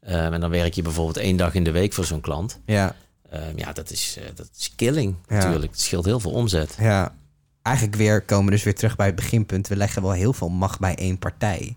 Eh, 0.00 0.24
en 0.24 0.40
dan 0.40 0.50
werk 0.50 0.74
je 0.74 0.82
bijvoorbeeld 0.82 1.16
één 1.16 1.36
dag 1.36 1.54
in 1.54 1.64
de 1.64 1.70
week 1.70 1.92
voor 1.92 2.04
zo'n 2.04 2.20
klant. 2.20 2.60
Ja, 2.66 2.94
Eh, 3.30 3.40
ja, 3.56 3.72
dat 3.72 3.90
is, 3.90 4.16
eh, 4.18 4.24
dat 4.34 4.48
is 4.58 4.72
killing 4.76 5.14
Ja. 5.28 5.34
natuurlijk. 5.34 5.72
Het 5.72 5.80
scheelt 5.80 6.04
heel 6.04 6.20
veel 6.20 6.30
omzet. 6.30 6.76
ja. 6.80 7.14
Eigenlijk 7.62 7.96
weer 7.96 8.22
komen 8.22 8.44
we 8.44 8.50
dus 8.50 8.62
weer 8.62 8.74
terug 8.74 8.96
bij 8.96 9.06
het 9.06 9.14
beginpunt. 9.14 9.68
We 9.68 9.76
leggen 9.76 10.02
wel 10.02 10.10
heel 10.12 10.32
veel 10.32 10.48
macht 10.48 10.78
bij 10.78 10.94
één 10.94 11.18
partij. 11.18 11.76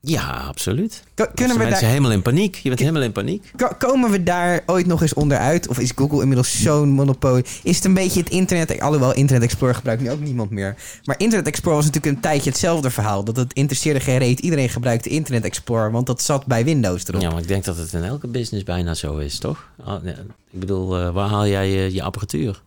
Ja, 0.00 0.44
absoluut. 0.48 1.02
Kunnen 1.14 1.56
we 1.56 1.62
mensen 1.62 1.80
daar, 1.80 1.88
helemaal 1.90 2.10
in 2.10 2.22
paniek. 2.22 2.54
Je 2.56 2.68
bent 2.68 2.80
helemaal 2.80 3.02
in 3.02 3.12
paniek. 3.12 3.50
ko- 3.56 3.74
komen 3.78 4.10
we 4.10 4.22
daar 4.22 4.60
ooit 4.66 4.86
nog 4.86 5.00
eens 5.02 5.14
onderuit? 5.14 5.68
Of 5.68 5.78
is 5.78 5.92
Google 5.94 6.20
inmiddels 6.20 6.62
zo'n 6.62 6.88
monopolie? 6.88 7.44
Is 7.62 7.76
het 7.76 7.84
een 7.84 7.94
beetje 7.94 8.20
het 8.20 8.28
internet... 8.30 8.80
Alhoewel, 8.80 9.14
Internet 9.14 9.44
Explorer 9.44 9.74
gebruikt 9.74 10.02
nu 10.02 10.10
ook 10.10 10.20
niemand 10.20 10.50
meer. 10.50 10.76
Maar 11.04 11.18
Internet 11.18 11.46
Explorer 11.46 11.76
was 11.76 11.86
natuurlijk 11.86 12.14
een 12.16 12.22
tijdje 12.22 12.50
hetzelfde 12.50 12.90
verhaal. 12.90 13.24
Dat 13.24 13.36
het 13.36 13.52
interesseerde 13.52 14.00
geen 14.00 14.18
reet. 14.18 14.38
Iedereen 14.40 14.68
gebruikte 14.68 15.08
Internet 15.08 15.44
Explorer, 15.44 15.90
want 15.92 16.06
dat 16.06 16.22
zat 16.22 16.46
bij 16.46 16.64
Windows 16.64 17.06
erop. 17.08 17.20
Ja, 17.20 17.30
maar 17.30 17.40
ik 17.42 17.48
denk 17.48 17.64
dat 17.64 17.76
het 17.76 17.92
in 17.92 18.04
elke 18.04 18.26
business 18.26 18.64
bijna 18.64 18.94
zo 18.94 19.16
is, 19.16 19.38
toch? 19.38 19.68
Ah, 19.84 20.04
ik 20.04 20.14
bedoel, 20.50 20.98
eh, 20.98 21.10
waar 21.10 21.28
haal 21.28 21.46
jij 21.46 21.70
je, 21.70 21.92
je 21.94 22.02
apparatuur? 22.02 22.62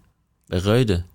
Bij 0.48 0.60
Reuden. 0.60 1.06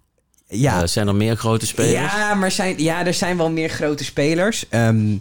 Ja, 0.48 0.80
Eh, 0.82 0.86
zijn 0.88 1.08
er 1.08 1.14
meer 1.14 1.36
grote 1.36 1.66
spelers? 1.66 1.92
Ja, 2.14 2.34
maar 2.34 2.50
zijn, 2.50 2.82
ja, 2.82 3.06
er 3.06 3.14
zijn 3.14 3.36
wel 3.36 3.50
meer 3.50 3.68
grote 3.68 4.04
spelers. 4.04 4.68
Ehm, 4.68 5.16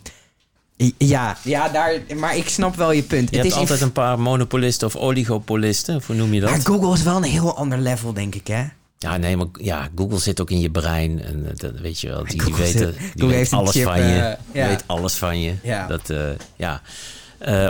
ja, 0.97 1.37
ja 1.43 1.69
daar, 1.69 1.93
maar 2.15 2.37
ik 2.37 2.49
snap 2.49 2.75
wel 2.75 2.91
je 2.91 3.03
punt. 3.03 3.29
Je 3.29 3.37
hebt 3.37 3.53
altijd 3.53 3.81
een 3.81 3.91
paar 3.91 4.19
monopolisten 4.19 4.87
of 4.87 4.95
oligopolisten. 4.95 6.01
Hoe 6.05 6.15
noem 6.15 6.33
je 6.33 6.39
dat? 6.39 6.49
Maar 6.49 6.59
Google 6.61 6.93
is 6.93 7.03
wel 7.03 7.15
een 7.17 7.23
heel 7.23 7.55
ander 7.55 7.77
level, 7.79 8.13
denk 8.13 8.35
ik, 8.35 8.47
hè? 8.47 8.63
Ja, 8.97 9.17
nee, 9.17 9.37
maar 9.37 9.47
ja, 9.59 9.89
Google 9.95 10.19
zit 10.19 10.41
ook 10.41 10.49
in 10.49 10.59
je 10.59 10.69
brein. 10.71 11.23
En 11.23 11.45
eh, 11.49 11.51
dat 11.55 11.79
weet 11.79 11.99
je 11.99 12.07
wel. 12.07 12.25
Die, 12.25 12.39
Google 12.41 12.63
weten, 12.63 12.79
zit- 12.99 13.11
die 13.13 13.27
weet 13.27 13.53
alles 13.53 13.71
chip, 13.71 13.83
van 13.83 13.99
je. 14.07 14.19
eh, 14.19 14.37
Die 14.51 14.61
ja. 14.61 14.67
weet 14.67 14.83
alles 14.85 15.13
van 15.13 15.39
je. 15.41 15.53
Ja. 15.63 15.87
Dat, 15.87 16.09
eh, 16.09 16.19
ja. 16.55 16.81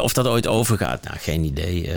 Of 0.02 0.14
dat 0.14 0.28
ooit 0.28 0.48
overgaat, 0.48 1.04
nou, 1.04 1.18
geen 1.20 1.44
idee. 1.44 1.90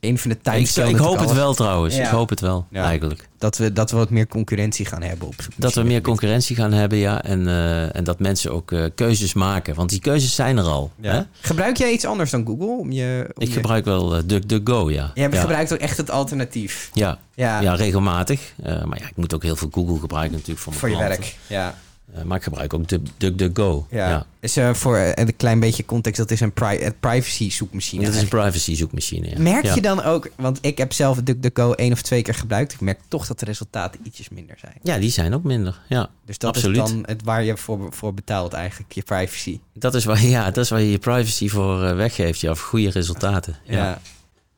Een 0.00 0.18
van 0.18 0.30
de 0.30 0.52
ik, 0.52 0.76
ik 0.76 0.96
hoop 0.96 1.18
het 1.18 1.32
wel 1.32 1.54
trouwens. 1.54 1.96
Ja. 1.96 2.02
Ik 2.02 2.08
hoop 2.08 2.28
het 2.28 2.40
wel, 2.40 2.66
Ja. 2.70 2.84
eigenlijk. 2.84 3.28
Dat 3.38 3.56
we, 3.56 3.72
dat 3.72 3.90
we 3.90 3.96
wat 3.96 4.10
meer 4.10 4.26
concurrentie 4.26 4.86
gaan 4.86 5.02
hebben 5.02 5.28
op. 5.28 5.34
Dat 5.56 5.74
we 5.74 5.82
meer 5.82 6.00
concurrentie 6.00 6.56
gaan 6.56 6.72
hebben, 6.72 6.98
ja. 6.98 7.22
En, 7.22 7.46
eh, 7.48 7.96
en 7.96 8.04
dat 8.04 8.18
mensen 8.18 8.52
ook 8.52 8.72
eh, 8.72 8.84
keuzes 8.94 9.32
maken. 9.34 9.74
Want 9.74 9.90
die 9.90 10.00
keuzes 10.00 10.34
zijn 10.34 10.56
er 10.56 10.64
al. 10.64 10.90
Ja. 11.00 11.12
Hè? 11.12 11.22
Gebruik 11.40 11.76
jij 11.76 11.92
iets 11.92 12.04
anders 12.04 12.30
dan 12.30 12.46
Google? 12.46 12.66
Om 12.78 12.92
je, 12.92 13.30
om 13.34 13.42
Ik 13.42 13.48
je... 13.48 13.54
gebruik 13.54 13.84
wel 13.84 14.16
eh, 14.16 14.22
DuckDuckGo, 14.26 14.90
ja. 14.90 15.10
Jij 15.14 15.30
gebruikt 15.32 15.72
ook 15.72 15.78
echt 15.78 15.96
het 15.96 16.10
alternatief. 16.10 16.90
Ja. 16.92 17.18
Ja, 17.34 17.60
Ja, 17.60 17.74
regelmatig. 17.74 18.54
Maar 18.62 18.98
ja, 18.98 19.06
ik 19.08 19.16
moet 19.16 19.34
ook 19.34 19.42
heel 19.42 19.56
veel 19.56 19.68
Google 19.70 19.98
gebruiken 19.98 20.32
natuurlijk 20.32 20.60
voor 20.60 20.72
mijn 20.72 20.80
voor 20.80 20.88
je 20.90 20.96
klanten. 20.96 21.20
werk. 21.20 21.36
Ja. 21.46 21.74
Eh, 22.14 22.22
maar 22.22 22.36
ik 22.36 22.42
gebruik 22.42 22.74
ook 22.74 22.88
Du- 22.88 23.02
DuckDuckGo. 23.16 23.86
Ja. 23.90 24.08
ja. 24.08 24.26
Dus 24.40 24.56
eh, 24.56 24.74
voor 24.74 24.96
eh, 24.96 25.10
een 25.26 25.36
klein 25.36 25.60
beetje 25.60 25.84
context, 25.84 26.18
dat 26.18 26.30
is 26.30 26.40
een 26.40 26.52
pri 26.52 26.90
privacy 27.00 27.50
zoekmachine. 27.50 28.04
Dat 28.04 28.14
is 28.14 28.20
een 28.22 28.28
privacy 28.28 28.74
zoekmachine. 28.74 29.28
Ja. 29.28 29.38
Merk 29.38 29.64
Ja. 29.64 29.74
je 29.74 29.80
dan 29.80 30.02
ook, 30.02 30.30
want 30.36 30.58
ik 30.60 30.78
heb 30.78 30.92
zelf 30.92 31.18
DuckDuckGo 31.22 31.72
één 31.72 31.92
of 31.92 32.02
twee 32.02 32.22
keer 32.22 32.34
gebruikt. 32.34 32.72
Ik 32.72 32.80
merk 32.80 33.00
toch 33.08 33.26
dat 33.26 33.38
de 33.38 33.44
resultaten 33.44 34.00
ietsjes 34.04 34.28
minder 34.28 34.56
zijn. 34.58 34.74
Ja, 34.82 34.98
die 34.98 35.10
zijn 35.10 35.34
ook 35.34 35.42
minder. 35.42 35.80
Ja, 35.88 36.10
Dus 36.24 36.38
dat 36.38 36.54
Absoluut. 36.56 36.82
is 36.84 36.90
dan 36.90 37.02
het 37.06 37.22
waar 37.24 37.44
je 37.44 37.56
voor, 37.56 37.86
voor 37.92 38.14
betaalt 38.14 38.52
eigenlijk, 38.52 38.92
je 38.92 39.02
privacy. 39.02 39.60
dat 39.74 39.94
is 39.94 40.04
waar, 40.04 40.22
ja, 40.36 40.44
dat 40.50 40.64
is 40.64 40.70
waar 40.70 40.80
je 40.80 40.90
je 40.90 40.98
privacy 40.98 41.48
voor 41.48 41.96
weggeeft. 41.96 42.40
Ja, 42.40 42.54
voor 42.54 42.68
goede 42.68 42.90
resultaten. 42.90 43.56
Ja. 43.64 44.00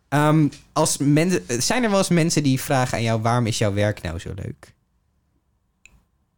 Ehm, 0.08 0.48
als 0.72 0.96
mensen, 0.98 1.42
zijn 1.62 1.82
er 1.82 1.90
wel 1.90 1.98
eens 1.98 2.08
mensen 2.08 2.42
die 2.42 2.60
vragen 2.60 2.96
aan 2.98 3.04
jou, 3.04 3.20
waarom 3.22 3.46
is 3.46 3.58
jouw 3.58 3.72
werk 3.72 4.02
nou 4.02 4.18
zo 4.18 4.32
leuk? 4.34 4.72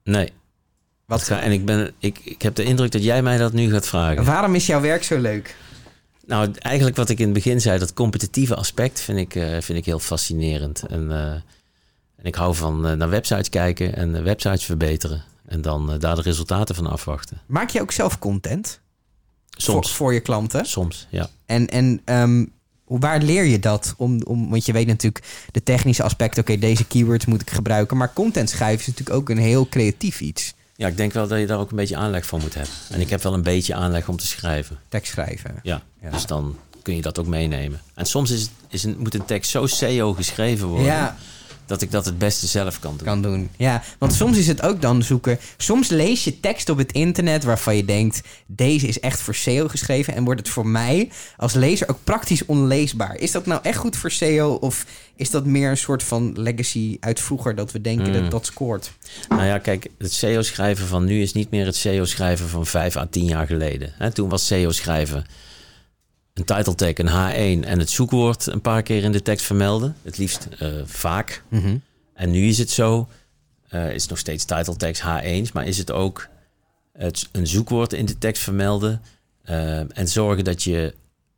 Nee, 0.05 0.33
Wat, 1.13 1.29
En 1.29 1.53
ik, 1.53 1.65
ben, 1.65 1.93
ik, 1.99 2.19
ik 2.25 2.43
heb 2.43 2.55
de 2.55 2.65
indruk 2.65 2.91
dat 2.91 3.05
jij 3.05 3.23
mij 3.23 3.37
dat 3.37 3.53
nu 3.53 3.71
gaat 3.71 3.87
vragen. 3.87 4.25
waarom 4.25 4.55
is 4.55 4.67
jouw 4.67 4.81
werk 4.81 5.03
zo 5.05 5.19
leuk? 5.19 5.57
Nou, 6.27 6.51
eigenlijk 6.59 6.97
wat 6.97 7.09
ik 7.09 7.19
in 7.19 7.25
het 7.25 7.35
begin 7.35 7.61
zei, 7.61 7.79
dat 7.79 7.93
competitieve 7.93 8.55
aspect 8.55 9.01
vind 9.01 9.19
ik, 9.19 9.35
eh, 9.35 9.51
vind 9.61 9.79
ik 9.79 9.85
heel 9.85 9.99
fascinerend. 9.99 10.83
En, 10.87 11.11
eh, 11.11 11.31
en 12.17 12.25
ik 12.25 12.35
hou 12.35 12.55
van 12.55 12.87
eh, 12.87 12.93
naar 12.93 13.09
websites 13.09 13.49
kijken 13.49 13.97
en 13.97 14.25
websites 14.25 14.65
verbeteren. 14.65 15.23
En 15.47 15.63
dan 15.63 15.99
daar 15.99 16.17
de 16.17 16.23
resultaten 16.23 16.75
van 16.75 16.87
afwachten. 16.87 17.41
Maak 17.47 17.71
je 17.71 17.81
ook 17.81 17.93
zelf 17.93 18.19
content? 18.19 18.81
Soms. 19.51 19.87
Voor, 19.87 19.97
voor 19.97 20.15
je 20.15 20.21
klanten? 20.21 20.67
Soms, 20.67 21.07
ja. 21.11 21.29
En, 21.47 21.69
en 21.69 22.01
ehm, 22.05 22.45
waar 22.85 23.23
leer 23.23 23.45
je 23.45 23.59
dat? 23.59 23.95
Om, 23.97 24.23
om, 24.23 24.51
want 24.51 24.67
je 24.67 24.73
weet 24.73 24.87
natuurlijk 24.87 25.25
de 25.51 25.63
technische 25.63 26.03
aspecten. 26.03 26.43
Oké, 26.43 26.59
deze 26.59 26.87
keywords 26.87 27.27
moet 27.27 27.41
ik 27.41 27.51
gebruiken. 27.51 27.97
Maar 27.97 28.13
content 28.13 28.51
schrijven 28.51 28.81
is 28.81 28.87
natuurlijk 28.87 29.17
ook 29.17 29.29
een 29.29 29.39
heel 29.39 29.69
creatief 29.69 30.21
iets. 30.21 30.55
Ja, 30.83 30.89
ik 30.89 30.97
denk 30.97 31.13
wel 31.13 31.29
dat 31.29 31.39
je 31.39 31.47
daar 31.47 31.59
ook 31.59 31.71
een 31.71 31.77
beetje 31.77 31.97
aanleg 31.97 32.27
voor 32.27 32.39
moet 32.41 32.55
hebben. 32.55 32.73
En 32.91 33.01
ik 33.01 33.11
heb 33.11 33.23
wel 33.23 33.35
een 33.35 33.43
beetje 33.43 33.75
aanleg 33.75 34.09
om 34.09 34.17
te 34.17 34.27
schrijven. 34.27 34.79
Tekst 34.89 35.13
schrijven. 35.13 35.55
Ja, 35.63 35.83
Ja. 36.03 36.11
dus 36.11 36.27
dan 36.27 36.57
kun 36.83 36.97
je 36.97 37.03
dat 37.03 37.19
ook 37.19 37.27
meenemen. 37.27 37.81
En 37.95 38.07
soms 38.07 38.31
is, 38.31 38.41
het- 38.43 38.51
is 38.69 38.85
een, 38.85 38.97
moet 38.99 39.15
een 39.15 39.25
tekst 39.25 39.51
zo 39.51 39.67
SEO 39.67 40.13
geschreven 40.13 40.67
worden... 40.67 40.87
Ja, 40.87 41.17
dat 41.67 41.83
ik 41.83 41.91
dat 41.91 42.05
het 42.05 42.19
beste 42.19 42.47
zelf 42.47 42.79
kan 42.79 42.97
doen. 42.97 43.07
kan 43.07 43.23
doen. 43.23 43.49
Ja, 43.57 43.83
want 43.99 44.13
soms 44.13 44.37
is 44.39 44.47
het 44.47 44.63
ook 44.63 44.81
dan 44.83 45.03
zoeken. 45.03 45.39
Soms 45.57 45.89
lees 45.89 46.25
je 46.25 46.41
tekst 46.41 46.69
op 46.69 46.79
het 46.79 46.93
internet 46.93 47.45
waarvan 47.45 47.77
je 47.77 47.85
denkt: 47.85 48.21
deze 48.47 48.87
is 48.87 49.01
echt 49.01 49.21
voor 49.21 49.35
SEO 49.35 49.69
geschreven. 49.69 50.15
En 50.15 50.25
wordt 50.25 50.41
het 50.41 50.49
voor 50.49 50.67
mij 50.67 51.11
als 51.37 51.53
lezer 51.53 51.89
ook 51.89 51.99
praktisch 52.05 52.47
onleesbaar. 52.47 53.17
Is 53.17 53.31
dat 53.31 53.47
nou 53.47 53.61
echt 53.63 53.79
goed 53.79 53.97
voor 53.97 54.11
SEO? 54.11 54.53
Of 54.53 54.85
is 55.17 55.31
dat 55.31 55.47
meer 55.47 55.71
een 55.71 55.77
soort 55.77 56.03
van 56.03 56.33
legacy 56.37 56.97
uit 57.01 57.21
vroeger 57.21 57.55
dat 57.55 57.73
we 57.73 57.81
denken 57.81 58.07
Mm. 58.07 58.13
dat 58.13 58.31
dat 58.31 58.47
scoort? 58.47 58.93
Nou 59.29 59.45
ja, 59.45 59.59
kijk, 59.59 59.87
het 59.99 60.13
SEO-schrijven 60.13 60.87
van 60.87 61.05
nu 61.05 61.23
is 61.23 61.33
niet 61.33 61.51
meer 61.51 61.67
het 61.67 61.77
SEO-schrijven 61.77 62.49
van 62.49 62.67
vijf 62.67 62.97
à 62.97 63.07
tien 63.11 63.25
jaar 63.25 63.47
geleden. 63.47 63.93
Toen 64.13 64.29
was 64.29 64.47
SEO-schrijven 64.47 65.25
een 66.35 66.45
title 66.45 66.75
tag, 66.75 66.95
een 66.95 67.09
H1 67.63 67.67
en 67.67 67.79
het 67.79 67.91
zoekwoord 67.91 68.47
een 68.47 68.61
paar 68.61 68.83
keer 68.83 69.03
in 69.03 69.13
de 69.13 69.23
tekst 69.23 69.47
vermelden. 69.47 69.97
Het 70.03 70.19
liefst 70.19 70.49
eh, 70.59 70.73
vaak. 70.85 71.43
En 72.15 72.31
nu 72.31 72.47
is 72.47 72.59
het 72.59 72.71
zo, 72.71 73.09
eh, 73.69 73.95
is 73.95 74.01
het 74.01 74.11
nog 74.11 74.19
steeds 74.19 74.45
title 74.45 74.77
tags 74.77 75.01
H1's, 75.01 75.53
maar 75.53 75.67
is 75.67 75.79
het 75.79 75.91
ook 75.91 76.29
het, 76.93 77.29
een 77.33 77.47
zoekwoord 77.47 77.93
in 77.93 78.07
de 78.07 78.19
tekst 78.19 78.43
vermelden 78.43 79.03
eh, 79.43 79.99
en 79.99 80.09
zorgen 80.09 80.45
dat 80.45 80.63
je, 80.63 80.95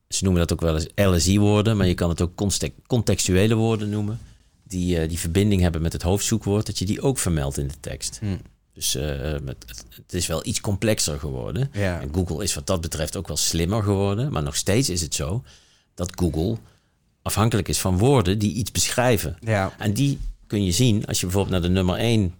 ze 0.09 0.25
noemen 0.25 0.41
dat 0.41 0.53
ook 0.53 0.61
wel 0.61 0.75
eens 0.75 0.89
LSI-woorden, 0.95 1.77
maar 1.77 1.87
je 1.87 1.95
kan 1.95 2.09
het 2.09 2.21
ook 2.23 2.35
context- 2.35 2.81
contextuele 2.87 3.55
woorden 3.55 3.89
noemen, 3.89 4.19
die, 4.63 5.07
die 5.07 5.19
verbinding 5.19 5.63
hebben 5.63 5.83
met 5.83 5.93
het 5.93 6.03
hoofdzoekwoord, 6.03 6.67
dat 6.67 6.79
je 6.79 6.85
die 6.85 7.03
ook 7.03 7.19
vermeldt 7.19 7.59
in 7.59 7.69
de 7.69 7.81
tekst. 7.81 8.19
Hm. 8.21 8.37
Dus 8.75 8.95
eh, 8.95 9.07
het, 9.45 9.85
het 9.97 10.13
is 10.15 10.27
wel 10.27 10.47
iets 10.47 10.61
complexer 10.61 11.19
geworden. 11.19 11.71
Ja. 11.73 12.01
En 12.01 12.09
Google 12.15 12.43
is 12.43 12.55
wat 12.55 12.67
dat 12.67 12.81
betreft 12.81 13.17
ook 13.17 13.27
wel 13.29 13.37
slimmer 13.37 13.83
geworden, 13.83 14.33
maar 14.33 14.43
nog 14.43 14.57
steeds 14.57 14.89
is 14.91 15.01
het 15.01 15.15
zo 15.15 15.43
dat 15.95 16.13
Google 16.21 16.57
afhankelijk 17.23 17.69
is 17.69 17.79
van 17.79 17.99
woorden 17.99 18.39
die 18.39 18.55
iets 18.55 18.73
beschrijven. 18.73 19.37
Ja. 19.41 19.73
En 19.79 19.93
die 19.93 20.19
kun 20.47 20.65
je 20.65 20.73
zien 20.73 21.07
als 21.07 21.21
je 21.21 21.27
bijvoorbeeld 21.27 21.53
naar 21.61 21.69
de 21.71 21.75
nummer 21.75 21.97
1, 21.97 22.35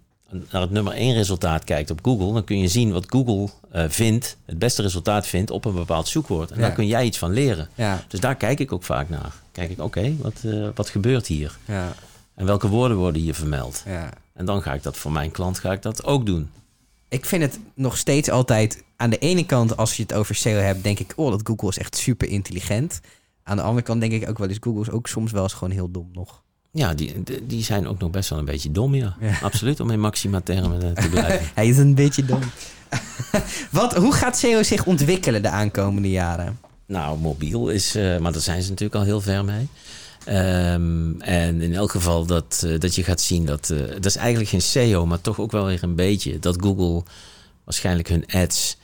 naar 0.51 0.61
het 0.61 0.71
nummer 0.71 0.93
1 0.93 1.13
resultaat 1.13 1.63
kijkt 1.63 1.91
op 1.91 1.99
Google, 2.03 2.33
dan 2.33 2.43
kun 2.43 2.59
je 2.59 2.67
zien 2.67 2.91
wat 2.91 3.05
Google 3.07 3.49
eh, 3.71 3.85
vindt, 3.87 4.37
het 4.45 4.59
beste 4.59 4.81
resultaat 4.81 5.27
vindt 5.27 5.51
op 5.51 5.65
een 5.65 5.73
bepaald 5.73 6.07
zoekwoord. 6.07 6.49
En 6.51 6.55
Ja. 6.55 6.61
daar 6.61 6.71
kun 6.75 6.87
jij 6.87 7.05
iets 7.05 7.17
van 7.17 7.31
leren. 7.33 7.69
Dus 8.07 8.19
daar 8.19 8.35
kijk 8.35 8.59
ik 8.59 8.71
ook 8.71 8.83
vaak 8.83 9.09
naar. 9.09 9.33
Kijk 9.51 9.69
ik, 9.69 9.81
oké, 9.81 10.15
wat, 10.17 10.33
eh, 10.45 10.67
wat 10.75 10.89
gebeurt 10.89 11.27
hier? 11.27 11.57
Ja. 11.65 11.95
En 12.35 12.45
welke 12.45 12.67
woorden 12.67 12.97
worden 12.97 13.21
hier 13.21 13.35
vermeld? 13.35 13.83
Ja. 13.85 14.09
En 14.33 14.45
dan 14.45 14.61
ga 14.61 14.73
ik 14.73 14.83
dat 14.83 14.97
voor 14.97 15.11
mijn 15.11 15.31
klant 15.31 15.59
ga 15.59 15.71
ik 15.71 15.81
dat 15.81 16.03
ook 16.03 16.25
doen. 16.25 16.49
Ik 17.09 17.25
vind 17.25 17.41
het 17.41 17.59
nog 17.73 17.97
steeds 17.97 18.29
altijd... 18.29 18.83
Aan 18.97 19.09
de 19.09 19.17
ene 19.17 19.45
kant, 19.45 19.77
als 19.77 19.95
je 19.97 20.01
het 20.01 20.13
over 20.13 20.35
SEO 20.35 20.57
hebt, 20.59 20.83
denk 20.83 20.99
ik... 20.99 21.13
Oh, 21.15 21.31
dat 21.31 21.41
Google 21.43 21.69
is 21.69 21.77
echt 21.77 21.97
super 21.97 22.27
intelligent. 22.27 22.99
Aan 23.43 23.57
de 23.57 23.63
andere 23.63 23.81
kant 23.85 23.99
denk 24.01 24.11
ik 24.13 24.29
ook 24.29 24.37
wel 24.37 24.47
eens... 24.47 24.57
Google 24.61 24.81
is 24.81 24.89
ook 24.89 25.07
soms 25.07 25.31
wel 25.31 25.43
eens 25.43 25.53
gewoon 25.53 25.73
heel 25.73 25.91
dom 25.91 26.09
nog. 26.13 26.43
Ja, 26.71 26.93
die, 26.93 27.23
die- 27.43 27.63
zijn 27.63 27.87
ook 27.87 27.99
nog 27.99 28.09
best 28.09 28.29
wel 28.29 28.39
een 28.39 28.45
beetje 28.45 28.71
dom, 28.71 28.95
ja. 28.95 29.15
Ja. 29.19 29.37
Absoluut, 29.41 29.79
om 29.79 29.91
in 29.91 29.99
maxima 29.99 30.41
termen 30.41 30.81
eh, 30.95 31.03
te 31.03 31.09
blijven. 31.19 31.47
Hij 31.53 31.67
is 31.67 31.77
een 31.77 31.95
beetje 31.95 32.25
dom. 32.25 32.39
Wat, 33.71 33.95
hoe 33.95 34.13
gaat 34.13 34.37
SEO 34.37 34.63
zich 34.63 34.85
ontwikkelen 34.85 35.41
de 35.41 35.49
aankomende 35.49 36.09
jaren? 36.09 36.59
Nou, 36.85 37.19
mobiel 37.19 37.69
is, 37.69 37.95
eh, 37.95 38.17
maar 38.17 38.31
daar 38.31 38.41
zijn 38.41 38.61
ze 38.61 38.69
natuurlijk 38.69 38.99
al 38.99 39.03
heel 39.05 39.21
ver 39.21 39.45
mee. 39.45 39.67
Ehm, 40.25 41.21
en 41.21 41.61
in 41.61 41.73
elk 41.75 41.91
geval 41.91 42.25
dat, 42.25 42.63
eh, 42.65 42.79
dat 42.79 42.95
je 42.95 43.03
gaat 43.03 43.21
zien 43.21 43.45
dat, 43.45 43.69
eh, 43.69 43.77
dat 43.93 44.05
is 44.05 44.15
eigenlijk 44.15 44.49
geen 44.49 44.61
SEO, 44.61 45.05
maar 45.05 45.21
toch 45.21 45.39
ook 45.39 45.51
wel 45.51 45.65
weer 45.65 45.83
een 45.83 45.95
beetje, 45.95 46.39
dat 46.39 46.57
Google 46.61 47.03
waarschijnlijk 47.63 48.07
hun 48.09 48.25
ads 48.31 48.77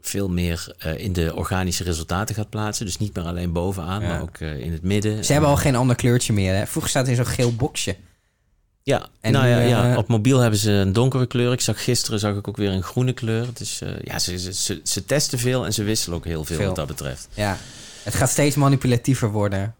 veel 0.00 0.28
meer 0.28 0.74
eh, 0.78 0.98
in 0.98 1.12
de 1.12 1.34
organische 1.34 1.84
resultaten 1.84 2.34
gaat 2.34 2.50
plaatsen. 2.50 2.86
Dus 2.86 2.98
niet 2.98 3.14
meer 3.14 3.24
alleen 3.24 3.52
bovenaan, 3.52 4.02
Ja. 4.02 4.08
maar 4.08 4.22
ook 4.22 4.36
eh, 4.38 4.58
in 4.60 4.72
het 4.72 4.82
midden. 4.82 5.24
Ze 5.24 5.32
hebben 5.32 5.50
al 5.50 5.56
geen 5.56 5.76
ander 5.76 5.96
kleurtje 5.96 6.32
meer. 6.32 6.54
Hè? 6.54 6.66
Vroeger 6.66 6.90
staat 6.90 7.06
het 7.06 7.18
in 7.18 7.24
zo'n 7.24 7.34
geel 7.34 7.54
boxje. 7.54 7.96
Ja, 8.82 9.08
En 9.20 9.32
nou 9.32 9.44
nu, 9.44 9.50
ja, 9.50 9.60
ja, 9.60 9.96
op 9.96 10.08
mobiel 10.08 10.38
hebben 10.38 10.58
ze 10.58 10.70
een 10.70 10.92
donkere 10.92 11.26
kleur. 11.26 11.52
Ik 11.52 11.60
zag 11.60 11.84
gisteren 11.84 12.18
zag 12.18 12.36
ik 12.36 12.48
ook 12.48 12.56
weer 12.56 12.70
een 12.70 12.82
groene 12.82 13.12
kleur. 13.12 13.48
Eh, 13.80 13.88
ja, 14.02 14.18
ze, 14.18 14.38
ze, 14.38 14.52
ze, 14.52 14.80
ze 14.84 15.04
testen 15.04 15.38
veel 15.38 15.64
en 15.66 15.72
ze 15.72 15.82
wisselen 15.82 16.16
ook 16.18 16.24
heel 16.24 16.44
veel, 16.44 16.56
Veel. 16.56 16.66
wat 16.66 16.76
dat 16.76 16.86
betreft. 16.86 17.28
Ja. 17.34 17.58
Het 18.02 18.14
gaat 18.14 18.30
steeds 18.30 18.56
manipulatiever 18.56 19.30
worden. 19.30 19.74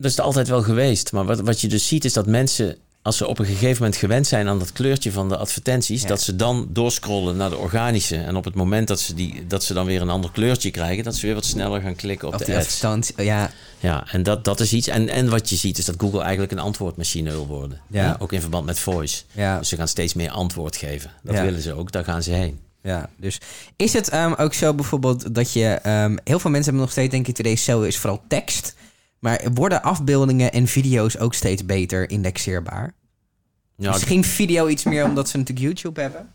Dat 0.00 0.10
is 0.10 0.16
het 0.16 0.26
altijd 0.26 0.48
wel 0.48 0.62
geweest. 0.62 1.12
Maar 1.12 1.24
wat, 1.24 1.40
wat 1.40 1.60
je 1.60 1.68
dus 1.68 1.86
ziet 1.88 2.04
is 2.04 2.12
dat 2.12 2.26
mensen, 2.26 2.76
als 3.02 3.16
ze 3.16 3.26
op 3.26 3.38
een 3.38 3.46
gegeven 3.46 3.76
moment 3.82 3.96
gewend 3.96 4.26
zijn 4.26 4.48
aan 4.48 4.58
dat 4.58 4.72
kleurtje 4.72 5.12
van 5.12 5.28
de 5.28 5.36
advertenties, 5.36 6.02
Ja. 6.02 6.08
dat 6.08 6.20
ze 6.22 6.36
dan 6.36 6.68
doorscrollen 6.70 7.36
naar 7.36 7.50
de 7.50 7.56
organische. 7.56 8.16
En 8.16 8.36
op 8.36 8.44
het 8.44 8.54
moment 8.54 8.88
dat 8.88 9.00
ze, 9.00 9.14
die, 9.14 9.46
dat 9.46 9.64
ze 9.64 9.74
dan 9.74 9.86
weer 9.86 10.00
een 10.00 10.08
ander 10.10 10.30
kleurtje 10.30 10.70
krijgen, 10.70 11.04
dat 11.04 11.14
ze 11.14 11.26
weer 11.26 11.34
wat 11.34 11.44
sneller 11.44 11.80
gaan 11.80 11.94
klikken 11.96 12.28
op 12.28 12.38
de 12.38 12.44
ads. 12.56 12.66
advertentie. 12.66 13.24
Ja, 13.24 13.50
Ja, 13.80 14.06
en 14.10 14.22
dat, 14.22 14.44
dat 14.44 14.60
is 14.60 14.72
iets. 14.72 14.86
En, 14.88 15.08
en 15.08 15.28
wat 15.28 15.48
je 15.48 15.56
ziet 15.56 15.78
is 15.78 15.84
dat 15.84 15.94
Google 15.98 16.20
eigenlijk 16.22 16.52
een 16.52 16.58
antwoordmachine 16.58 17.30
wil 17.30 17.46
worden. 17.46 17.80
Ja. 17.86 18.02
Ja, 18.02 18.16
ook 18.18 18.32
in 18.32 18.40
verband 18.40 18.66
met 18.66 18.78
voice. 18.78 19.22
ja, 19.32 19.58
Dus 19.58 19.68
ze 19.68 19.76
gaan 19.76 19.88
steeds 19.88 20.14
meer 20.14 20.30
antwoord 20.30 20.76
geven. 20.76 21.10
Dat 21.22 21.34
Ja. 21.34 21.42
willen 21.44 21.60
ze 21.62 21.72
ook, 21.74 21.92
daar 21.92 22.04
gaan 22.04 22.22
ze 22.22 22.30
heen. 22.30 22.58
ja. 22.82 23.10
Dus 23.16 23.38
is 23.76 23.92
het 23.92 24.08
ehm, 24.08 24.32
ook 24.36 24.54
zo 24.54 24.74
bijvoorbeeld 24.74 25.34
dat 25.34 25.52
je... 25.52 25.64
ehm, 25.66 26.16
heel 26.24 26.38
veel 26.38 26.50
mensen 26.50 26.64
hebben 26.70 26.80
nog 26.80 26.90
steeds, 26.90 27.10
denk 27.10 27.26
ik, 27.28 27.34
today 27.34 27.54
SEO 27.54 27.82
is 27.82 27.98
vooral 27.98 28.22
tekst. 28.28 28.74
Maar 29.18 29.40
worden 29.54 29.82
afbeeldingen 29.82 30.52
en 30.52 30.66
video's 30.66 31.16
ook 31.16 31.34
steeds 31.34 31.66
beter 31.66 32.10
indexeerbaar? 32.10 32.94
Ja, 33.76 33.90
Misschien 33.90 34.24
video 34.24 34.68
iets 34.68 34.84
meer 34.84 35.04
omdat 35.04 35.28
ze 35.28 35.36
natuurlijk 35.36 35.66
YouTube 35.66 36.00
hebben? 36.00 36.28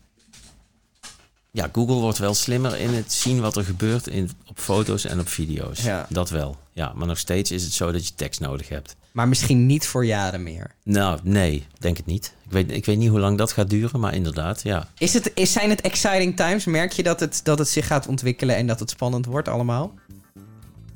ja, 1.54 1.68
Google 1.72 1.94
wordt 1.94 2.18
wel 2.18 2.34
slimmer 2.34 2.78
in 2.78 2.94
het 2.94 3.12
zien 3.12 3.40
wat 3.40 3.56
er 3.56 3.64
gebeurt 3.64 4.06
in, 4.06 4.30
op 4.46 4.58
foto's 4.58 5.04
en 5.04 5.20
op 5.20 5.28
video's. 5.28 5.82
Ja. 5.82 6.06
Dat 6.08 6.30
wel. 6.30 6.56
Ja, 6.72 6.92
maar 6.94 7.06
nog 7.06 7.18
steeds 7.18 7.50
is 7.50 7.62
het 7.62 7.72
zo 7.72 7.92
dat 7.92 8.06
je 8.06 8.14
tekst 8.14 8.40
nodig 8.40 8.68
hebt. 8.68 8.96
Maar 9.12 9.28
misschien 9.28 9.66
niet 9.66 9.86
voor 9.86 10.06
jaren 10.06 10.42
meer. 10.42 10.74
Nou, 10.82 11.18
nee, 11.22 11.66
denk 11.78 11.96
het 11.96 12.06
niet. 12.06 12.34
Ik 12.44 12.50
weet, 12.50 12.70
ik 12.70 12.84
weet 12.84 12.98
niet 12.98 13.08
hoe 13.08 13.20
lang 13.20 13.38
dat 13.38 13.52
gaat 13.52 13.70
duren, 13.70 14.00
maar 14.00 14.14
inderdaad, 14.14 14.62
ja. 14.62 14.88
Is 14.98 15.14
het, 15.14 15.32
is, 15.34 15.52
zijn 15.52 15.70
het 15.70 15.80
exciting 15.80 16.36
times? 16.36 16.64
Merk 16.64 16.92
je 16.92 17.02
dat 17.02 17.20
het, 17.20 17.40
dat 17.42 17.58
het 17.58 17.68
zich 17.68 17.86
gaat 17.86 18.06
ontwikkelen 18.06 18.56
en 18.56 18.66
dat 18.66 18.80
het 18.80 18.90
spannend 18.90 19.26
wordt 19.26 19.48
allemaal? 19.48 19.94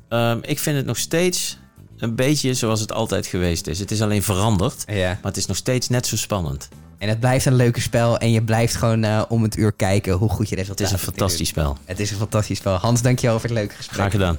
Ehm, 0.09 0.39
ik 0.41 0.59
vind 0.59 0.77
het 0.77 0.85
nog 0.85 0.97
steeds 0.97 1.58
een 1.99 2.15
beetje 2.15 2.53
zoals 2.53 2.79
het 2.79 2.93
altijd 2.93 3.27
geweest 3.27 3.67
is. 3.67 3.79
Het 3.79 3.91
is 3.91 4.01
alleen 4.01 4.23
veranderd, 4.23 4.83
Ja. 4.87 5.07
maar 5.07 5.17
het 5.31 5.37
is 5.37 5.45
nog 5.45 5.57
steeds 5.57 5.89
net 5.89 6.07
zo 6.07 6.15
spannend. 6.17 6.67
En 6.97 7.09
het 7.09 7.19
blijft 7.19 7.45
een 7.45 7.55
leuke 7.55 7.81
spel 7.81 8.17
en 8.17 8.31
je 8.31 8.41
blijft 8.43 8.75
gewoon 8.75 9.03
eh, 9.03 9.21
om 9.29 9.43
het 9.43 9.57
uur 9.57 9.71
kijken 9.71 10.13
hoe 10.13 10.29
goed 10.29 10.49
je 10.49 10.55
Het 10.55 10.59
resultaat 10.67 10.87
is 10.87 10.93
een 10.93 10.99
fantastisch 10.99 11.47
spel. 11.47 11.77
Het 11.85 11.99
is 11.99 12.11
een 12.11 12.17
fantastisch 12.17 12.57
spel. 12.57 12.73
Hans, 12.75 13.01
dankjewel 13.01 13.39
voor 13.39 13.49
het 13.49 13.57
leuke 13.57 13.75
gesprek. 13.75 13.95
Graag 13.99 14.11
gedaan. 14.11 14.37